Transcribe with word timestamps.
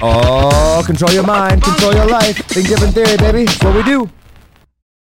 Oh, 0.00 0.80
control 0.86 1.10
your 1.10 1.26
mind, 1.26 1.60
control 1.60 1.92
your 1.92 2.06
life. 2.06 2.36
Think 2.36 2.68
different 2.68 2.94
theory, 2.94 3.16
baby. 3.16 3.46
That's 3.46 3.64
what 3.64 3.74
we 3.74 3.82
do. 3.82 4.08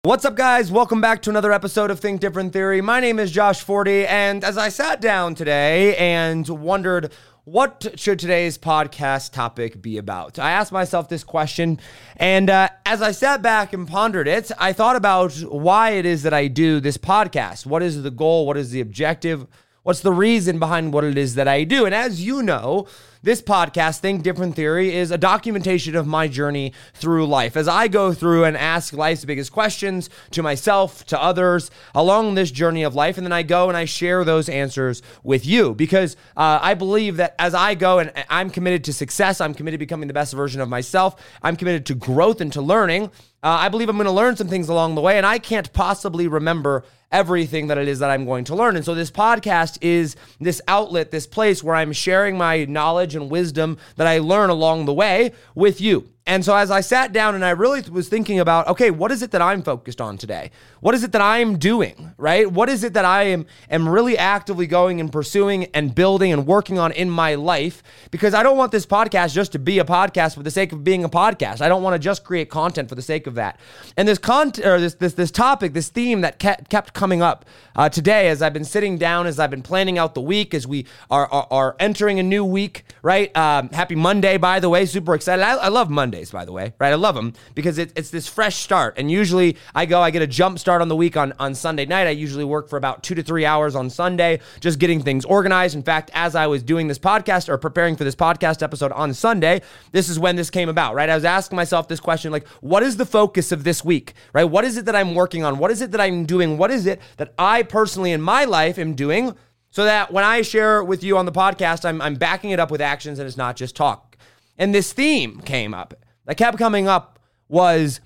What's 0.05 0.25
up, 0.25 0.37
guys? 0.37 0.71
Welcome 0.71 1.01
back 1.01 1.21
to 1.23 1.31
another 1.31 1.51
episode 1.51 1.91
of 1.91 1.99
Think 1.99 2.21
Different 2.21 2.53
Theory. 2.53 2.81
My 2.81 3.01
name 3.01 3.19
is 3.19 3.33
Josh 3.33 3.61
Forti, 3.61 4.07
and 4.07 4.45
as 4.45 4.57
I 4.57 4.69
sat 4.69 5.01
down 5.01 5.35
today 5.35 5.97
and 5.97 6.49
wondered 6.49 7.13
what 7.43 7.95
should 7.97 8.21
today's 8.21 8.57
podcast 8.57 9.33
topic 9.33 9.83
be 9.83 9.99
about, 9.99 10.39
I 10.39 10.53
asked 10.53 10.71
myself 10.71 11.09
this 11.09 11.25
question, 11.25 11.81
and 12.17 12.49
uh, 12.49 12.69
as 12.87 13.03
I 13.03 13.11
sat 13.11 13.43
back 13.43 13.73
and 13.73 13.89
pondered 13.89 14.29
it, 14.29 14.53
I 14.61 14.73
thought 14.73 14.95
about 14.95 15.33
why 15.41 15.91
it 15.91 16.07
is 16.07 16.23
that 16.23 16.33
I 16.33 16.47
do 16.47 16.79
this 16.79 16.99
podcast. 16.99 17.67
What 17.67 17.83
is 17.83 18.05
the 18.05 18.13
goal? 18.13 18.47
What 18.47 18.57
is 18.57 18.71
the 18.71 18.81
objective? 18.81 19.49
What's 19.83 20.01
the 20.01 20.13
reason 20.13 20.59
behind 20.59 20.93
what 20.93 21.03
it 21.03 21.17
is 21.17 21.35
that 21.37 21.49
I 21.49 21.65
do? 21.65 21.87
And 21.87 21.95
as 21.95 22.25
you 22.25 22.43
know, 22.43 22.87
this 23.23 23.43
podcast, 23.43 23.99
Think 23.99 24.23
Different 24.23 24.55
Theory, 24.55 24.95
is 24.95 25.11
a 25.11 25.19
documentation 25.19 25.97
of 25.97 26.07
my 26.07 26.29
journey 26.29 26.73
through 26.95 27.27
life 27.27 27.57
as 27.57 27.67
I 27.67 27.89
go 27.89 28.13
through 28.13 28.45
and 28.45 28.57
ask 28.57 28.93
life's 28.93 29.25
biggest 29.25 29.53
questions 29.53 30.09
to 30.31 30.43
myself, 30.43 31.05
to 31.07 31.21
others 31.21 31.71
along 31.95 32.35
this 32.35 32.51
journey 32.51 32.83
of 32.83 32.95
life. 32.95 33.19
And 33.19 33.27
then 33.27 33.33
I 33.33 33.43
go 33.43 33.69
and 33.69 33.77
I 33.77 33.85
share 33.87 34.25
those 34.25 34.49
answers 34.49 35.03
with 35.23 35.45
you 35.45 35.75
because 35.75 36.17
uh, 36.37 36.61
I 36.63 36.75
believe 36.75 37.17
that 37.17 37.35
as 37.39 37.55
I 37.55 37.75
go 37.75 37.99
and 37.99 38.13
I'm 38.31 38.51
committed 38.51 38.85
to 38.85 38.93
success, 38.93 39.41
I'm 39.41 39.55
committed 39.55 39.81
to 39.81 39.85
becoming 39.85 40.09
the 40.09 40.15
best 40.15 40.35
version 40.35 40.61
of 40.61 40.69
myself, 40.69 41.21
I'm 41.43 41.57
committed 41.57 41.87
to 41.87 41.95
growth 41.95 42.41
and 42.41 42.53
to 42.53 42.63
learning. 42.63 43.11
Uh, 43.41 43.49
I 43.51 43.69
believe 43.69 43.89
I'm 43.89 43.97
going 43.97 44.07
to 44.07 44.13
learn 44.13 44.37
some 44.37 44.49
things 44.49 44.69
along 44.69 44.97
the 44.97 45.01
way, 45.01 45.17
and 45.17 45.25
I 45.25 45.39
can't 45.39 45.73
possibly 45.73 46.27
remember 46.27 46.85
everything 47.11 47.69
that 47.69 47.79
it 47.79 47.89
is 47.89 47.99
that 48.01 48.11
I'm 48.11 48.25
going 48.25 48.45
to 48.45 48.55
learn. 48.55 48.77
And 48.77 48.85
so 48.85 48.95
this 48.95 49.11
podcast 49.11 49.79
is 49.81 50.17
this 50.41 50.61
outlet, 50.69 51.11
this 51.11 51.27
place 51.27 51.63
where 51.63 51.75
I'm 51.75 51.93
sharing 51.93 52.37
my 52.37 52.65
knowledge 52.65 53.15
and 53.15 53.31
wisdom 53.31 53.79
that 53.97 54.07
I 54.07 54.19
learn 54.19 54.51
along 54.51 54.85
the 54.85 54.95
way 54.95 55.33
with 55.55 55.81
you. 55.81 56.11
And 56.29 56.45
so 56.45 56.55
as 56.55 56.71
I 56.71 56.83
sat 56.83 57.15
down 57.15 57.35
and 57.35 57.43
I 57.43 57.51
really 57.51 57.81
was 57.91 58.11
thinking 58.11 58.39
about, 58.39 58.69
okay, 58.69 58.91
what 58.91 59.11
is 59.11 59.23
it 59.23 59.31
that 59.31 59.41
I'm 59.41 59.63
focused 59.63 59.99
on 59.99 60.19
today? 60.19 60.51
What 60.81 60.95
is 60.95 61.03
it 61.03 61.13
that 61.13 61.23
I'm 61.23 61.59
doing, 61.59 62.13
right? 62.19 62.53
What 62.53 62.69
is 62.69 62.85
it 62.85 62.93
that 62.93 63.07
I 63.07 63.23
am 63.23 63.47
am 63.71 63.89
really 63.89 64.19
actively 64.19 64.67
going 64.67 65.01
and 65.01 65.11
pursuing 65.11 65.65
and 65.73 65.95
building 65.95 66.31
and 66.31 66.47
working 66.47 66.79
on 66.79 66.93
in 66.93 67.09
my 67.09 67.35
life? 67.35 67.83
Because 68.11 68.35
I 68.35 68.43
don't 68.43 68.59
want 68.59 68.73
this 68.73 68.85
podcast 68.85 69.33
just 69.33 69.53
to 69.53 69.59
be 69.59 69.79
a 69.79 69.85
podcast 69.85 70.35
for 70.35 70.43
the 70.43 70.51
sake 70.51 70.73
of 70.73 70.85
being 70.85 71.03
a 71.03 71.09
podcast. 71.09 71.63
I 71.63 71.69
don't 71.71 71.83
want 71.83 71.95
to 71.95 71.99
just 71.99 72.25
create 72.25 72.51
content 72.51 72.91
for 72.91 72.95
the 72.95 73.01
sake 73.01 73.27
of 73.27 73.37
that. 73.37 73.59
And 73.97 74.07
this 74.07 74.19
content 74.19 74.67
or 74.67 74.79
this 74.79 74.97
this 74.97 75.15
this 75.15 75.31
topic, 75.31 75.73
this 75.73 75.89
theme 75.89 76.21
that 76.21 76.39
kept, 76.39 76.93
coming 76.93 77.23
up 77.23 77.47
uh, 77.75 77.89
today 77.89 78.29
as 78.29 78.43
I've 78.43 78.53
been 78.53 78.67
sitting 78.67 78.99
down, 78.99 79.27
as 79.27 79.39
I've 79.39 79.51
been 79.51 79.63
planning 79.63 79.97
out 79.97 80.13
the 80.15 80.21
week, 80.21 80.53
as 80.53 80.67
we 80.67 80.85
are 81.11 81.27
are, 81.33 81.47
are 81.51 81.77
entering 81.81 82.19
a 82.19 82.23
new 82.23 82.45
week, 82.45 82.85
right? 83.01 83.35
Um, 83.35 83.71
happy 83.71 83.95
Monday, 83.95 84.37
by 84.37 84.61
the 84.61 84.69
way. 84.69 84.85
Super 84.85 85.15
excited. 85.15 85.43
I, 85.43 85.57
I 85.57 85.69
love 85.69 85.89
Monday 85.89 86.18
By 86.27 86.45
the 86.45 86.53
way, 86.53 86.75
right? 86.79 86.93
I 86.93 86.97
love 86.97 87.15
them 87.15 87.33
because 87.55 87.79
it, 87.79 87.93
it's 87.97 88.11
this 88.11 88.27
fresh 88.27 88.57
start. 88.57 88.95
And 88.99 89.11
usually 89.11 89.57
I 89.75 89.87
go, 89.87 90.01
I 90.01 90.11
get 90.11 90.23
a 90.23 90.27
jump 90.27 90.59
start 90.59 90.83
on 90.83 90.89
the 90.89 90.97
week 90.97 91.17
on, 91.17 91.33
on 91.39 91.55
Sunday 91.55 91.87
night. 91.87 92.07
I 92.07 92.11
usually 92.11 92.45
work 92.45 92.69
for 92.69 92.77
about 92.77 93.03
two 93.03 93.15
to 93.15 93.23
three 93.23 93.45
hours 93.45 93.75
on 93.75 93.89
Sunday, 93.89 94.41
just 94.61 94.79
getting 94.79 95.03
things 95.03 95.25
organized. 95.25 95.75
In 95.75 95.83
fact, 95.83 96.11
as 96.15 96.35
I 96.35 96.47
was 96.47 96.63
doing 96.63 96.89
this 96.89 96.99
podcast 96.99 97.49
or 97.49 97.57
preparing 97.57 97.97
for 97.97 98.05
this 98.05 98.17
podcast 98.17 98.63
episode 98.63 98.93
on 98.93 99.15
Sunday, 99.15 99.63
this 99.93 100.09
is 100.09 100.19
when 100.19 100.37
this 100.37 100.51
came 100.51 100.69
about, 100.69 100.95
right? 100.95 101.09
I 101.09 101.15
was 101.15 101.25
asking 101.25 101.57
myself 101.57 101.89
this 101.89 102.01
question 102.01 102.33
like, 102.33 102.47
what 102.61 102.83
is 102.83 102.97
the 102.97 103.07
focus 103.07 103.53
of 103.53 103.65
this 103.65 103.85
week, 103.85 104.15
right? 104.33 104.45
What 104.45 104.65
is 104.65 104.77
it 104.77 104.85
that 104.87 104.97
I'm 104.97 105.15
working 105.15 105.45
on? 105.45 105.59
What 105.59 105.71
is 105.71 105.81
it 105.81 105.93
that 105.93 106.01
I'm 106.01 106.27
doing? 106.27 106.59
What 106.59 106.71
is 106.71 106.87
it 106.87 107.01
that 107.17 107.33
I 107.39 107.63
personally 107.63 108.13
in 108.13 108.21
my 108.21 108.45
life 108.45 108.79
am 108.79 108.95
doing? 108.95 109.35
So 109.71 109.85
that 109.85 110.13
when 110.13 110.25
I 110.25 110.43
share 110.43 110.83
with 110.83 111.05
you 111.05 111.19
on 111.19 111.27
the 111.27 111.33
podcast, 111.33 111.85
I'm, 111.85 112.01
I'm 112.01 112.15
backing 112.15 112.51
it 112.51 112.61
up 112.61 112.71
with 112.71 112.81
actions 112.81 113.19
and 113.19 113.29
it's 113.29 113.37
not 113.37 113.55
just 113.55 113.77
talk. 113.77 114.17
And 114.57 114.75
this 114.75 114.93
theme 114.93 115.41
came 115.41 115.75
up 115.75 115.95
that 116.29 116.37
kept 116.37 116.59
coming 116.59 116.87
up 116.87 117.19
was 117.49 118.01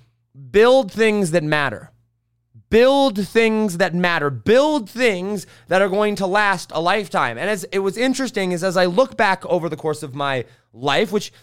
build 0.49 0.91
things 0.93 1.31
that 1.31 1.43
matter. 1.43 1.91
Build 2.69 3.27
things 3.27 3.77
that 3.79 3.93
matter. 3.93 4.29
Build 4.29 4.89
things 4.89 5.45
that 5.67 5.81
are 5.81 5.89
going 5.89 6.15
to 6.15 6.25
last 6.25 6.71
a 6.73 6.79
lifetime. 6.79 7.37
And 7.37 7.49
as 7.49 7.65
it 7.65 7.79
was 7.79 7.97
interesting 7.97 8.53
is 8.53 8.63
as 8.63 8.77
I 8.77 8.85
look 8.85 9.17
back 9.17 9.45
over 9.45 9.67
the 9.67 9.75
course 9.75 10.03
of 10.03 10.15
my 10.15 10.45
life, 10.71 11.11
which 11.11 11.33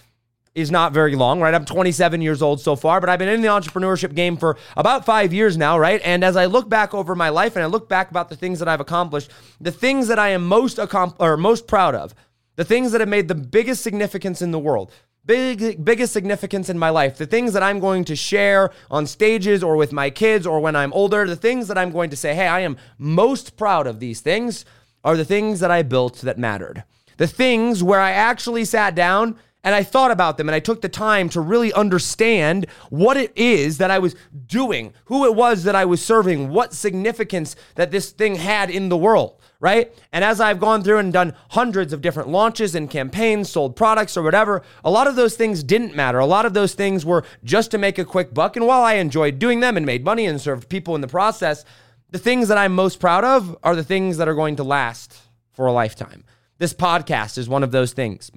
is 0.55 0.71
not 0.71 0.95
very 0.95 1.15
long, 1.15 1.39
right? 1.39 1.53
I'm 1.53 1.67
27 1.67 2.23
years 2.23 2.41
old 2.41 2.63
so 2.63 2.75
far, 2.75 2.99
but 2.99 3.11
I've 3.11 3.19
been 3.19 3.29
in 3.29 3.43
the 3.43 3.49
entrepreneurship 3.49 4.15
game 4.15 4.39
for 4.39 4.57
about 4.75 5.05
five 5.05 5.35
years 5.35 5.59
now, 5.59 5.79
right? 5.79 6.01
And 6.03 6.25
as 6.25 6.35
I 6.35 6.47
look 6.47 6.71
back 6.71 6.95
over 6.95 7.15
my 7.15 7.29
life 7.29 7.57
and 7.57 7.63
I 7.63 7.67
look 7.67 7.91
back 7.91 8.11
about 8.11 8.31
the 8.31 8.37
things 8.37 8.59
that 8.59 8.69
I've 8.69 8.81
accomplished, 8.81 9.31
the 9.61 9.71
things 9.71 10.09
that 10.09 10.19
I 10.19 10.31
am 10.31 10.47
most 10.47 10.79
accom- 10.79 11.15
or 11.21 11.37
most 11.37 11.67
proud 11.67 11.95
of, 11.95 12.15
the 12.57 12.65
things 12.65 12.93
that 12.93 13.03
have 13.03 13.09
made 13.09 13.29
the 13.29 13.35
biggest 13.35 13.83
significance 13.83 14.41
in 14.41 14.51
the 14.51 14.59
world, 14.59 14.91
big 15.31 15.85
biggest 15.85 16.13
significance 16.13 16.69
in 16.69 16.77
my 16.77 16.91
life. 16.91 17.17
The 17.17 17.25
things 17.25 17.53
that 17.53 17.63
i'm 17.63 17.79
going 17.79 18.05
to 18.07 18.17
share 18.17 18.73
on 18.91 19.07
stages 19.07 19.63
or 19.63 19.77
with 19.77 19.93
my 19.93 20.11
kids 20.11 20.45
or 20.45 20.59
when 20.59 20.75
i'm 20.75 20.93
older 20.93 21.25
the 21.25 21.37
things 21.37 21.69
that 21.69 21.79
i'm 21.79 21.93
going 21.93 22.11
to 22.11 22.17
say 22.17 22.35
hey 22.35 22.49
i 22.49 22.59
am 22.61 22.77
most 22.99 23.57
proud 23.57 23.87
of 23.87 24.01
these 24.01 24.21
things 24.21 24.65
are 25.05 25.17
the 25.17 25.25
things 25.25 25.61
that 25.61 25.71
i 25.71 25.83
built 25.83 26.17
that 26.23 26.37
mattered. 26.37 26.83
The 27.19 27.29
things 27.29 27.81
where 27.81 28.01
i 28.01 28.11
actually 28.11 28.65
sat 28.65 28.97
down 28.97 29.39
and 29.63 29.73
I 29.75 29.85
thought 29.85 30.11
about 30.11 30.37
them 30.37 30.49
and 30.49 30.57
I 30.57 30.61
took 30.61 30.81
the 30.81 30.89
time 30.89 31.29
to 31.29 31.41
really 31.41 31.73
understand 31.75 32.67
what 32.89 33.17
it 33.17 33.31
is 33.37 33.79
that 33.79 33.91
I 33.91 33.99
was 34.01 34.17
doing, 34.47 34.95
who 35.05 35.27
it 35.27 35.35
was 35.35 35.65
that 35.65 35.77
I 35.77 35.85
was 35.85 36.05
serving, 36.05 36.49
what 36.49 36.73
significance 36.73 37.55
that 37.75 37.91
this 37.91 38.11
thing 38.11 38.37
had 38.37 38.71
in 38.71 38.89
the 38.89 38.97
world 38.97 39.41
right? 39.61 39.93
And 40.11 40.25
as 40.25 40.41
I've 40.41 40.59
gone 40.59 40.83
through 40.83 40.99
and 40.99 41.13
done 41.13 41.35
hundreds 41.51 41.93
of 41.93 42.01
different 42.01 42.31
launches 42.31 42.75
and 42.75 42.91
campaigns, 42.91 43.51
sold 43.51 43.77
products 43.77 44.17
or 44.17 44.23
whatever, 44.23 44.63
a 44.83 44.91
lot 44.91 45.07
of 45.07 45.17
those 45.17 45.37
things 45.37 45.63
didn't 45.63 45.95
matter. 45.95 46.19
A 46.19 46.27
lot 46.27 46.47
of 46.47 46.55
those 46.55 46.75
things 46.75 47.05
were 47.05 47.25
just 47.45 47.71
to 47.71 47.79
make 47.79 47.99
a 47.99 48.05
quick 48.05 48.33
buck. 48.33 48.57
And 48.57 48.67
while 48.67 48.83
I 48.83 48.95
enjoyed 48.95 49.39
doing 49.39 49.61
them 49.61 49.77
and 49.77 49.85
made 49.85 50.05
money 50.05 50.25
and 50.25 50.41
served 50.41 50.71
people 50.71 50.95
in 50.95 51.03
the 51.03 51.09
process, 51.09 51.65
the 52.09 52.19
things 52.19 52.49
that 52.49 52.59
I'm 52.59 52.75
most 52.75 52.99
proud 52.99 53.23
of 53.23 53.57
are 53.63 53.77
the 53.77 53.85
things 53.85 54.17
that 54.17 54.29
are 54.29 54.35
going 54.35 54.57
to 54.57 54.65
last 54.65 55.17
for 55.53 55.67
a 55.67 55.73
lifetime. 55.73 56.25
This 56.59 56.75
podcast 56.75 57.39
is 57.39 57.49
one 57.49 57.63
of 57.63 57.71
those 57.71 57.93
things. 57.93 58.31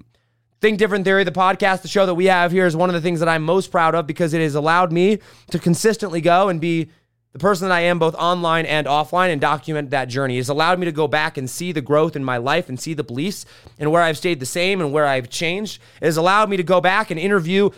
Think 0.61 0.77
Different 0.77 1.03
Theory, 1.03 1.23
the 1.23 1.31
podcast, 1.31 1.81
the 1.81 1.89
show 1.89 2.05
that 2.05 2.13
we 2.13 2.25
have 2.25 2.51
here 2.51 2.65
is 2.65 2.75
one 2.75 2.89
of 2.89 2.93
the 2.93 3.01
things 3.01 3.19
that 3.19 3.27
I'm 3.27 3.43
most 3.43 3.69
proud 3.69 3.95
of 3.95 4.07
because 4.07 4.33
it 4.33 4.41
has 4.41 4.55
allowed 4.55 4.93
me 4.93 5.19
to 5.51 5.59
consistently 5.59 6.21
go 6.21 6.47
and 6.47 6.61
be 6.61 6.89
the 7.33 7.39
person 7.39 7.67
that 7.67 7.75
I 7.75 7.81
am 7.81 7.99
both 7.99 8.15
online 8.15 8.65
and 8.65 8.87
offline 8.87 9.31
and 9.31 9.41
document 9.41 9.89
that 9.89 10.07
journey. 10.07 10.37
It's 10.37 10.49
allowed 10.49 10.79
me 10.79 10.85
to 10.85 10.91
go 10.91 11.07
back 11.07 11.37
and 11.37 11.49
see 11.49 11.71
the 11.71 11.81
growth 11.81 12.15
in 12.15 12.23
my 12.23 12.37
life 12.37 12.69
and 12.69 12.79
see 12.79 12.93
the 12.93 13.03
beliefs 13.03 13.45
and 13.79 13.91
where 13.91 14.03
I've 14.03 14.17
stayed 14.17 14.39
the 14.39 14.45
same 14.45 14.79
and 14.79 14.93
where 14.93 15.07
I've 15.07 15.29
changed. 15.29 15.81
It 15.99 16.05
has 16.05 16.17
allowed 16.17 16.49
me 16.49 16.57
to 16.57 16.63
go 16.63 16.79
back 16.79 17.09
and 17.09 17.19
interview 17.19 17.71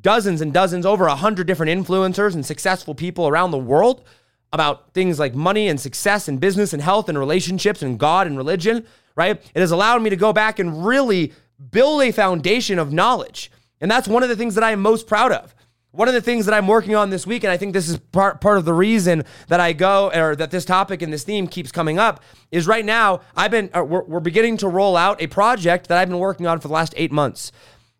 dozens 0.00 0.40
and 0.40 0.52
dozens, 0.52 0.86
over 0.86 1.06
a 1.06 1.16
hundred 1.16 1.46
different 1.46 1.70
influencers 1.70 2.34
and 2.34 2.44
successful 2.46 2.94
people 2.94 3.26
around 3.26 3.50
the 3.50 3.58
world 3.58 4.04
about 4.52 4.92
things 4.94 5.18
like 5.18 5.34
money 5.34 5.68
and 5.68 5.80
success 5.80 6.28
and 6.28 6.40
business 6.40 6.72
and 6.72 6.82
health 6.82 7.08
and 7.08 7.18
relationships 7.18 7.82
and 7.82 7.98
God 7.98 8.26
and 8.26 8.36
religion, 8.36 8.86
right? 9.16 9.42
It 9.54 9.60
has 9.60 9.70
allowed 9.70 10.02
me 10.02 10.10
to 10.10 10.16
go 10.16 10.32
back 10.32 10.58
and 10.58 10.86
really 10.86 11.32
build 11.70 12.02
a 12.02 12.12
foundation 12.12 12.78
of 12.78 12.92
knowledge. 12.92 13.50
And 13.80 13.90
that's 13.90 14.08
one 14.08 14.22
of 14.22 14.28
the 14.28 14.36
things 14.36 14.54
that 14.54 14.64
I 14.64 14.70
am 14.70 14.80
most 14.80 15.06
proud 15.06 15.32
of. 15.32 15.54
One 15.98 16.06
of 16.06 16.14
the 16.14 16.20
things 16.20 16.46
that 16.46 16.54
I'm 16.54 16.68
working 16.68 16.94
on 16.94 17.10
this 17.10 17.26
week, 17.26 17.42
and 17.42 17.50
I 17.50 17.56
think 17.56 17.72
this 17.72 17.88
is 17.88 17.98
part, 17.98 18.40
part 18.40 18.56
of 18.56 18.64
the 18.64 18.72
reason 18.72 19.24
that 19.48 19.58
I 19.58 19.72
go 19.72 20.12
or 20.14 20.36
that 20.36 20.52
this 20.52 20.64
topic 20.64 21.02
and 21.02 21.12
this 21.12 21.24
theme 21.24 21.48
keeps 21.48 21.72
coming 21.72 21.98
up, 21.98 22.22
is 22.52 22.68
right 22.68 22.84
now 22.84 23.22
I've 23.36 23.50
been 23.50 23.68
uh, 23.74 23.82
we're, 23.82 24.04
we're, 24.04 24.20
beginning 24.20 24.58
to 24.58 24.68
roll 24.68 24.96
out 24.96 25.20
a 25.20 25.26
project 25.26 25.88
that 25.88 25.98
I've 25.98 26.08
been 26.08 26.20
working 26.20 26.46
on 26.46 26.60
for 26.60 26.68
the 26.68 26.74
last 26.74 26.94
eight 26.96 27.10
months. 27.10 27.50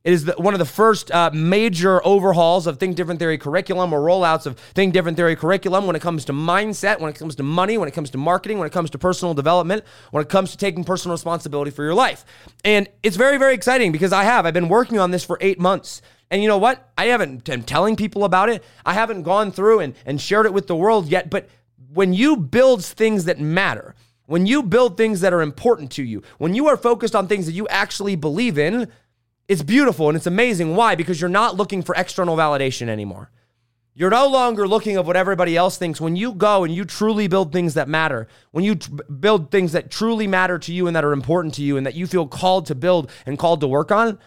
It 0.05 0.13
is 0.13 0.27
the, 0.27 0.35
one 0.35 0.55
of 0.55 0.61
the 0.61 0.65
first 0.65 1.11
uh, 1.11 1.33
major 1.35 2.01
overhauls 2.07 2.69
of 2.69 2.79
Think 2.79 2.95
Different 2.95 3.19
Theory 3.19 3.37
curriculum 3.37 3.93
or 3.93 4.01
rollouts 4.01 4.47
of 4.47 4.57
Think 4.61 4.95
Different 4.95 5.17
Theory 5.17 5.35
curriculum 5.35 5.89
when 5.89 5.97
it 5.97 6.01
comes 6.01 6.25
to 6.27 6.33
mindset, 6.33 7.01
when 7.01 7.11
it 7.11 7.19
comes 7.19 7.35
to 7.35 7.43
money, 7.43 7.79
when 7.79 7.89
it 7.89 7.95
comes 7.95 8.11
to 8.11 8.19
marketing, 8.19 8.59
when 8.59 8.69
it 8.69 8.73
comes 8.73 8.91
to 8.91 8.99
personal 8.99 9.35
development, 9.35 9.83
when 10.13 10.23
it 10.23 10.29
comes 10.29 10.53
to 10.53 10.57
taking 10.57 10.85
personal 10.85 11.17
responsibility 11.17 11.73
for 11.73 11.83
your 11.83 11.95
life. 11.95 12.25
And 12.65 12.89
it's 13.03 13.17
very, 13.17 13.39
very 13.39 13.55
exciting 13.55 13.91
because 13.91 14.13
I 14.13 14.23
have. 14.23 14.47
I've 14.47 14.55
been 14.55 14.69
working 14.69 15.01
on 15.01 15.11
this 15.11 15.25
for 15.25 15.37
eight 15.41 15.59
months. 15.59 16.01
And 16.31 16.43
you 16.43 16.49
know 16.49 16.59
what? 16.59 16.91
I 16.97 17.07
haven't 17.07 17.49
am 17.49 17.63
telling 17.63 17.97
people 17.97 18.25
about 18.25 18.49
it. 18.49 18.63
I 18.85 18.93
haven't 18.93 19.23
gone 19.23 19.51
through 19.51 19.81
and, 19.81 19.95
and 20.05 20.21
shared 20.21 20.47
it 20.47 20.53
with 20.53 20.67
the 20.67 20.77
world 20.77 21.09
yet. 21.09 21.31
But 21.31 21.49
when 21.93 22.13
you 22.13 22.37
build 22.37 22.85
things 22.85 23.25
that 23.25 23.41
matter, 23.41 23.95
when 24.27 24.47
you 24.47 24.63
build 24.63 24.97
things 24.97 25.21
that 25.23 25.33
are 25.33 25.41
important 25.41 25.91
to 25.93 26.03
you, 26.03 26.23
when 26.37 26.55
you 26.55 26.69
are 26.69 26.77
focused 26.77 27.17
on 27.17 27.29
things 27.29 27.47
that 27.47 27.53
you 27.53 27.67
actually 27.69 28.15
believe 28.15 28.59
in, 28.59 28.89
it's 29.49 29.63
beautiful 29.63 30.09
and 30.09 30.17
it's 30.17 30.27
amazing. 30.27 30.77
Why? 30.77 30.95
Because 30.95 31.21
you're 31.21 31.31
not 31.31 31.57
looking 31.57 31.83
for 31.83 31.95
external 31.95 32.37
validation 32.37 32.89
anymore. 32.89 33.31
You're 33.95 34.11
no 34.11 34.29
longer 34.29 34.69
looking 34.69 34.95
at 34.97 35.05
what 35.07 35.17
everybody 35.17 35.57
else 35.57 35.77
thinks. 35.77 36.01
When 36.01 36.15
you 36.15 36.33
go 36.33 36.63
and 36.63 36.73
you 36.73 36.85
truly 36.85 37.27
build 37.27 37.53
things 37.53 37.75
that 37.75 37.89
matter, 37.89 38.29
when 38.53 38.63
you 38.63 38.77
build 38.77 39.51
things 39.51 39.73
that 39.73 39.91
truly 39.91 40.29
matter 40.29 40.59
to 40.59 40.73
you 40.73 40.87
and 40.87 40.95
that 40.95 41.05
are 41.05 41.13
important 41.13 41.55
to 41.55 41.63
you 41.63 41.77
and 41.77 41.85
that 41.85 41.95
you 41.95 42.07
feel 42.07 42.29
called 42.29 42.67
to 42.67 42.77
build 42.77 43.11
and 43.27 43.39
called 43.39 43.61
to 43.63 43.67
work 43.67 43.91
on, 43.91 44.19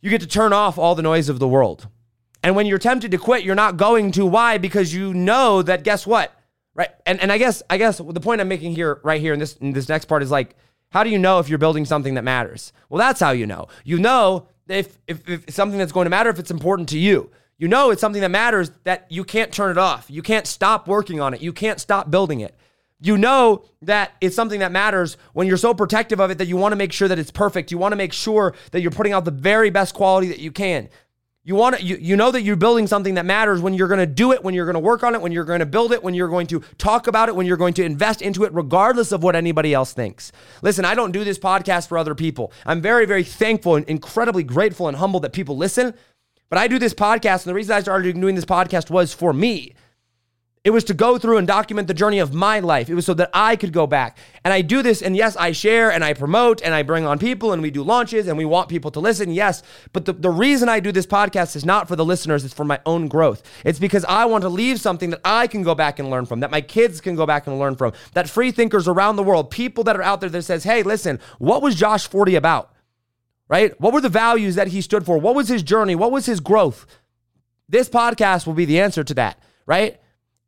you 0.00 0.10
get 0.10 0.20
to 0.20 0.26
turn 0.26 0.52
off 0.52 0.78
all 0.78 0.94
the 0.94 1.02
noise 1.02 1.28
of 1.28 1.38
the 1.38 1.48
world. 1.48 1.88
And 2.42 2.54
when 2.54 2.66
you're 2.66 2.78
tempted 2.78 3.10
to 3.10 3.18
quit, 3.18 3.44
you're 3.44 3.54
not 3.54 3.76
going 3.76 4.12
to. 4.12 4.24
Why? 4.24 4.58
Because 4.58 4.94
you 4.94 5.12
know 5.12 5.62
that 5.62 5.82
guess 5.84 6.06
what? 6.06 6.32
Right. 6.74 6.90
And 7.04 7.20
and 7.20 7.32
I 7.32 7.38
guess 7.38 7.62
I 7.68 7.78
guess 7.78 7.98
the 7.98 8.20
point 8.20 8.40
I'm 8.40 8.48
making 8.48 8.72
here 8.72 9.00
right 9.02 9.20
here 9.20 9.32
in 9.32 9.40
this 9.40 9.56
in 9.56 9.72
this 9.72 9.88
next 9.88 10.04
part 10.04 10.22
is 10.22 10.30
like, 10.30 10.54
how 10.90 11.02
do 11.02 11.10
you 11.10 11.18
know 11.18 11.40
if 11.40 11.48
you're 11.48 11.58
building 11.58 11.84
something 11.84 12.14
that 12.14 12.24
matters? 12.24 12.72
Well, 12.88 12.98
that's 12.98 13.20
how 13.20 13.32
you 13.32 13.46
know. 13.46 13.66
You 13.84 13.98
know 13.98 14.48
if, 14.68 14.98
if, 15.06 15.28
if 15.28 15.50
something 15.50 15.78
that's 15.78 15.92
going 15.92 16.06
to 16.06 16.10
matter 16.10 16.30
if 16.30 16.38
it's 16.38 16.50
important 16.50 16.88
to 16.90 16.98
you. 16.98 17.30
You 17.58 17.66
know 17.66 17.90
it's 17.90 18.00
something 18.00 18.22
that 18.22 18.30
matters 18.30 18.70
that 18.84 19.10
you 19.10 19.24
can't 19.24 19.52
turn 19.52 19.72
it 19.72 19.78
off. 19.78 20.08
You 20.08 20.22
can't 20.22 20.46
stop 20.46 20.86
working 20.86 21.20
on 21.20 21.34
it. 21.34 21.40
You 21.40 21.52
can't 21.52 21.80
stop 21.80 22.10
building 22.10 22.40
it. 22.40 22.54
You 23.00 23.16
know 23.16 23.64
that 23.82 24.12
it's 24.20 24.34
something 24.34 24.60
that 24.60 24.72
matters 24.72 25.16
when 25.32 25.46
you're 25.46 25.56
so 25.56 25.72
protective 25.72 26.20
of 26.20 26.30
it 26.30 26.38
that 26.38 26.48
you 26.48 26.56
want 26.56 26.72
to 26.72 26.76
make 26.76 26.92
sure 26.92 27.06
that 27.06 27.18
it's 27.18 27.30
perfect. 27.30 27.70
You 27.70 27.78
want 27.78 27.92
to 27.92 27.96
make 27.96 28.12
sure 28.12 28.54
that 28.72 28.80
you're 28.80 28.90
putting 28.90 29.12
out 29.12 29.24
the 29.24 29.30
very 29.30 29.70
best 29.70 29.94
quality 29.94 30.28
that 30.28 30.40
you 30.40 30.50
can. 30.50 30.88
You 31.44 31.54
want 31.54 31.76
to, 31.78 31.82
you, 31.82 31.96
you 31.96 32.16
know 32.16 32.30
that 32.30 32.42
you're 32.42 32.56
building 32.56 32.86
something 32.86 33.14
that 33.14 33.24
matters 33.24 33.62
when 33.62 33.72
you're 33.72 33.88
going 33.88 34.00
to 34.00 34.06
do 34.06 34.32
it, 34.32 34.44
when 34.44 34.52
you're 34.52 34.66
going 34.66 34.74
to 34.74 34.80
work 34.80 35.02
on 35.02 35.14
it, 35.14 35.22
when 35.22 35.32
you're 35.32 35.44
going 35.44 35.60
to 35.60 35.66
build 35.66 35.92
it, 35.92 36.02
when 36.02 36.12
you're 36.12 36.28
going 36.28 36.46
to 36.48 36.60
talk 36.76 37.06
about 37.06 37.28
it, 37.28 37.36
when 37.36 37.46
you're 37.46 37.56
going 37.56 37.72
to 37.74 37.84
invest 37.84 38.20
into 38.20 38.44
it, 38.44 38.52
regardless 38.52 39.12
of 39.12 39.22
what 39.22 39.34
anybody 39.34 39.72
else 39.72 39.92
thinks. 39.92 40.30
Listen, 40.60 40.84
I 40.84 40.94
don't 40.94 41.12
do 41.12 41.24
this 41.24 41.38
podcast 41.38 41.88
for 41.88 41.96
other 41.96 42.14
people. 42.14 42.52
I'm 42.66 42.82
very, 42.82 43.06
very 43.06 43.24
thankful 43.24 43.76
and 43.76 43.86
incredibly 43.86 44.42
grateful 44.42 44.88
and 44.88 44.96
humble 44.98 45.20
that 45.20 45.32
people 45.32 45.56
listen. 45.56 45.94
But 46.50 46.58
I 46.58 46.68
do 46.68 46.78
this 46.78 46.94
podcast, 46.94 47.44
and 47.44 47.50
the 47.50 47.54
reason 47.54 47.76
I 47.76 47.80
started 47.80 48.20
doing 48.20 48.34
this 48.34 48.44
podcast 48.44 48.90
was 48.90 49.14
for 49.14 49.32
me. 49.32 49.74
It 50.68 50.72
was 50.72 50.84
to 50.84 50.92
go 50.92 51.16
through 51.16 51.38
and 51.38 51.46
document 51.46 51.88
the 51.88 51.94
journey 51.94 52.18
of 52.18 52.34
my 52.34 52.60
life. 52.60 52.90
It 52.90 52.94
was 52.94 53.06
so 53.06 53.14
that 53.14 53.30
I 53.32 53.56
could 53.56 53.72
go 53.72 53.86
back. 53.86 54.18
And 54.44 54.52
I 54.52 54.60
do 54.60 54.82
this, 54.82 55.00
and 55.00 55.16
yes, 55.16 55.34
I 55.34 55.52
share 55.52 55.90
and 55.90 56.04
I 56.04 56.12
promote 56.12 56.60
and 56.60 56.74
I 56.74 56.82
bring 56.82 57.06
on 57.06 57.18
people 57.18 57.54
and 57.54 57.62
we 57.62 57.70
do 57.70 57.82
launches 57.82 58.28
and 58.28 58.36
we 58.36 58.44
want 58.44 58.68
people 58.68 58.90
to 58.90 59.00
listen, 59.00 59.30
yes. 59.30 59.62
But 59.94 60.04
the, 60.04 60.12
the 60.12 60.28
reason 60.28 60.68
I 60.68 60.80
do 60.80 60.92
this 60.92 61.06
podcast 61.06 61.56
is 61.56 61.64
not 61.64 61.88
for 61.88 61.96
the 61.96 62.04
listeners, 62.04 62.44
it's 62.44 62.52
for 62.52 62.66
my 62.66 62.80
own 62.84 63.08
growth. 63.08 63.42
It's 63.64 63.78
because 63.78 64.04
I 64.04 64.26
want 64.26 64.42
to 64.42 64.50
leave 64.50 64.78
something 64.78 65.08
that 65.08 65.22
I 65.24 65.46
can 65.46 65.62
go 65.62 65.74
back 65.74 65.98
and 65.98 66.10
learn 66.10 66.26
from, 66.26 66.40
that 66.40 66.50
my 66.50 66.60
kids 66.60 67.00
can 67.00 67.16
go 67.16 67.24
back 67.24 67.46
and 67.46 67.58
learn 67.58 67.74
from, 67.74 67.94
that 68.12 68.28
free 68.28 68.50
thinkers 68.50 68.86
around 68.86 69.16
the 69.16 69.22
world, 69.22 69.50
people 69.50 69.84
that 69.84 69.96
are 69.96 70.02
out 70.02 70.20
there 70.20 70.28
that 70.28 70.42
says, 70.42 70.64
hey, 70.64 70.82
listen, 70.82 71.18
what 71.38 71.62
was 71.62 71.76
Josh 71.76 72.06
Forti 72.06 72.34
about? 72.34 72.74
Right? 73.48 73.72
What 73.80 73.94
were 73.94 74.02
the 74.02 74.10
values 74.10 74.56
that 74.56 74.68
he 74.68 74.82
stood 74.82 75.06
for? 75.06 75.16
What 75.16 75.34
was 75.34 75.48
his 75.48 75.62
journey? 75.62 75.94
What 75.94 76.12
was 76.12 76.26
his 76.26 76.40
growth? 76.40 76.84
This 77.70 77.88
podcast 77.88 78.46
will 78.46 78.52
be 78.52 78.66
the 78.66 78.80
answer 78.80 79.02
to 79.02 79.14
that, 79.14 79.42
right? 79.64 79.98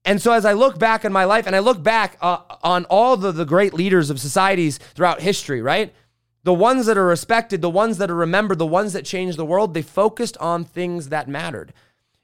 And 0.04 0.20
so 0.20 0.32
as 0.32 0.44
I 0.44 0.54
look 0.54 0.78
back 0.78 1.04
in 1.04 1.12
my 1.12 1.24
life 1.24 1.46
and 1.46 1.54
I 1.54 1.58
look 1.58 1.82
back 1.82 2.16
uh, 2.20 2.38
on 2.62 2.84
all 2.86 3.16
the, 3.16 3.32
the 3.32 3.44
great 3.44 3.74
leaders 3.74 4.10
of 4.10 4.18
societies 4.18 4.78
throughout 4.94 5.20
history, 5.20 5.60
right? 5.60 5.92
The 6.42 6.54
ones 6.54 6.86
that 6.86 6.96
are 6.96 7.04
respected, 7.06 7.60
the 7.60 7.68
ones 7.68 7.98
that 7.98 8.10
are 8.10 8.14
remembered, 8.14 8.58
the 8.58 8.66
ones 8.66 8.94
that 8.94 9.04
changed 9.04 9.36
the 9.36 9.44
world, 9.44 9.74
they 9.74 9.82
focused 9.82 10.38
on 10.38 10.64
things 10.64 11.10
that 11.10 11.28
mattered. 11.28 11.74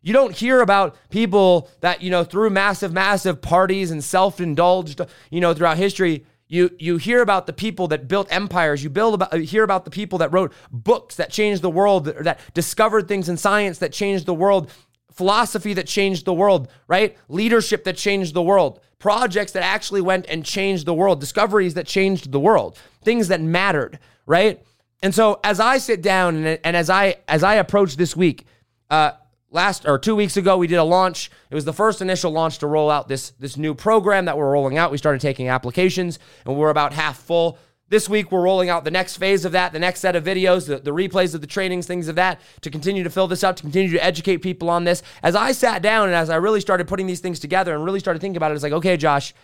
You 0.00 0.14
don't 0.14 0.34
hear 0.34 0.60
about 0.62 0.96
people 1.10 1.68
that, 1.80 2.00
you 2.00 2.10
know, 2.10 2.24
threw 2.24 2.48
massive, 2.48 2.92
massive 2.92 3.42
parties 3.42 3.90
and 3.90 4.02
self-indulged, 4.02 5.00
you 5.30 5.40
know, 5.40 5.52
throughout 5.52 5.76
history. 5.76 6.24
You 6.48 6.70
you 6.78 6.96
hear 6.96 7.22
about 7.22 7.46
the 7.46 7.52
people 7.52 7.88
that 7.88 8.06
built 8.06 8.28
empires. 8.30 8.84
You 8.84 8.88
build 8.88 9.14
about 9.14 9.34
hear 9.34 9.64
about 9.64 9.84
the 9.84 9.90
people 9.90 10.18
that 10.18 10.32
wrote 10.32 10.52
books 10.70 11.16
that 11.16 11.30
changed 11.30 11.60
the 11.60 11.70
world, 11.70 12.04
that 12.04 12.38
discovered 12.54 13.08
things 13.08 13.28
in 13.28 13.36
science 13.36 13.78
that 13.78 13.92
changed 13.92 14.26
the 14.26 14.34
world 14.34 14.70
philosophy 15.16 15.72
that 15.74 15.86
changed 15.86 16.24
the 16.24 16.34
world, 16.34 16.68
right? 16.86 17.16
Leadership 17.28 17.84
that 17.84 17.96
changed 17.96 18.34
the 18.34 18.42
world, 18.42 18.80
projects 18.98 19.52
that 19.52 19.62
actually 19.62 20.02
went 20.02 20.26
and 20.28 20.44
changed 20.44 20.86
the 20.86 20.94
world, 20.94 21.20
discoveries 21.20 21.74
that 21.74 21.86
changed 21.86 22.30
the 22.32 22.40
world, 22.40 22.78
things 23.02 23.28
that 23.28 23.40
mattered, 23.40 23.98
right? 24.26 24.62
And 25.02 25.14
so 25.14 25.40
as 25.42 25.58
I 25.58 25.78
sit 25.78 26.02
down 26.02 26.36
and, 26.36 26.60
and 26.62 26.76
as 26.76 26.90
I 26.90 27.16
as 27.28 27.42
I 27.42 27.54
approach 27.54 27.96
this 27.96 28.16
week, 28.16 28.46
uh, 28.90 29.12
last 29.50 29.86
or 29.86 29.98
two 29.98 30.14
weeks 30.14 30.36
ago 30.36 30.58
we 30.58 30.66
did 30.66 30.76
a 30.76 30.84
launch. 30.84 31.30
It 31.50 31.54
was 31.54 31.64
the 31.64 31.72
first 31.72 32.02
initial 32.02 32.30
launch 32.30 32.58
to 32.58 32.66
roll 32.66 32.90
out 32.90 33.08
this 33.08 33.30
this 33.38 33.56
new 33.56 33.74
program 33.74 34.26
that 34.26 34.36
we're 34.36 34.50
rolling 34.50 34.76
out. 34.76 34.90
We 34.90 34.98
started 34.98 35.20
taking 35.20 35.48
applications 35.48 36.18
and 36.44 36.56
we're 36.56 36.70
about 36.70 36.92
half 36.92 37.18
full. 37.18 37.58
This 37.88 38.08
week, 38.08 38.32
we're 38.32 38.42
rolling 38.42 38.68
out 38.68 38.82
the 38.82 38.90
next 38.90 39.16
phase 39.16 39.44
of 39.44 39.52
that, 39.52 39.72
the 39.72 39.78
next 39.78 40.00
set 40.00 40.16
of 40.16 40.24
videos, 40.24 40.66
the, 40.66 40.78
the 40.78 40.90
replays 40.90 41.36
of 41.36 41.40
the 41.40 41.46
trainings, 41.46 41.86
things 41.86 42.08
of 42.08 42.16
that, 42.16 42.40
to 42.62 42.70
continue 42.70 43.04
to 43.04 43.10
fill 43.10 43.28
this 43.28 43.44
up, 43.44 43.54
to 43.56 43.62
continue 43.62 43.92
to 43.92 44.04
educate 44.04 44.38
people 44.38 44.68
on 44.68 44.82
this. 44.82 45.04
As 45.22 45.36
I 45.36 45.52
sat 45.52 45.82
down 45.82 46.08
and 46.08 46.16
as 46.16 46.28
I 46.28 46.34
really 46.34 46.60
started 46.60 46.88
putting 46.88 47.06
these 47.06 47.20
things 47.20 47.38
together 47.38 47.74
and 47.74 47.84
really 47.84 48.00
started 48.00 48.18
thinking 48.18 48.38
about 48.38 48.50
it, 48.50 48.54
it's 48.54 48.64
like, 48.64 48.72
okay, 48.72 48.96
Josh, 48.96 49.34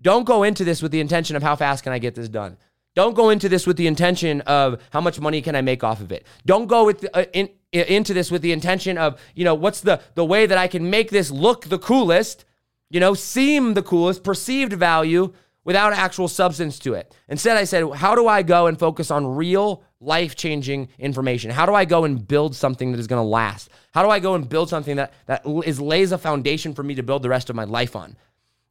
don't 0.00 0.24
go 0.24 0.44
into 0.44 0.64
this 0.64 0.80
with 0.80 0.92
the 0.92 1.00
intention 1.00 1.36
of 1.36 1.42
how 1.42 1.56
fast 1.56 1.84
can 1.84 1.92
I 1.92 1.98
get 1.98 2.14
this 2.14 2.28
done. 2.30 2.56
Don't 2.94 3.14
go 3.14 3.28
into 3.28 3.50
this 3.50 3.66
with 3.66 3.76
the 3.76 3.86
intention 3.86 4.40
of 4.42 4.80
how 4.90 5.02
much 5.02 5.20
money 5.20 5.42
can 5.42 5.54
I 5.54 5.60
make 5.60 5.84
off 5.84 6.00
of 6.00 6.10
it. 6.10 6.26
Don't 6.46 6.68
go 6.68 6.86
with 6.86 7.04
uh, 7.12 7.24
in, 7.34 7.50
into 7.72 8.14
this 8.14 8.30
with 8.30 8.40
the 8.40 8.52
intention 8.52 8.96
of 8.96 9.20
you 9.34 9.44
know 9.44 9.54
what's 9.54 9.80
the 9.80 10.00
the 10.14 10.24
way 10.24 10.46
that 10.46 10.56
I 10.56 10.68
can 10.68 10.88
make 10.88 11.10
this 11.10 11.30
look 11.30 11.66
the 11.66 11.78
coolest, 11.78 12.44
you 12.88 13.00
know, 13.00 13.12
seem 13.12 13.74
the 13.74 13.82
coolest, 13.82 14.22
perceived 14.22 14.74
value 14.74 15.32
without 15.64 15.92
actual 15.92 16.28
substance 16.28 16.78
to 16.80 16.94
it. 16.94 17.14
Instead, 17.28 17.56
I 17.56 17.64
said, 17.64 17.90
how 17.92 18.14
do 18.14 18.28
I 18.28 18.42
go 18.42 18.66
and 18.66 18.78
focus 18.78 19.10
on 19.10 19.26
real 19.26 19.82
life 20.00 20.36
changing 20.36 20.88
information? 20.98 21.50
How 21.50 21.66
do 21.66 21.74
I 21.74 21.84
go 21.84 22.04
and 22.04 22.26
build 22.26 22.54
something 22.54 22.92
that 22.92 23.00
is 23.00 23.06
going 23.06 23.22
to 23.22 23.28
last? 23.28 23.70
How 23.92 24.02
do 24.02 24.10
I 24.10 24.20
go 24.20 24.34
and 24.34 24.48
build 24.48 24.68
something 24.68 24.96
that, 24.96 25.14
that 25.26 25.42
is 25.64 25.80
lays 25.80 26.12
a 26.12 26.18
foundation 26.18 26.74
for 26.74 26.82
me 26.82 26.94
to 26.94 27.02
build 27.02 27.22
the 27.22 27.28
rest 27.28 27.50
of 27.50 27.56
my 27.56 27.64
life 27.64 27.96
on? 27.96 28.16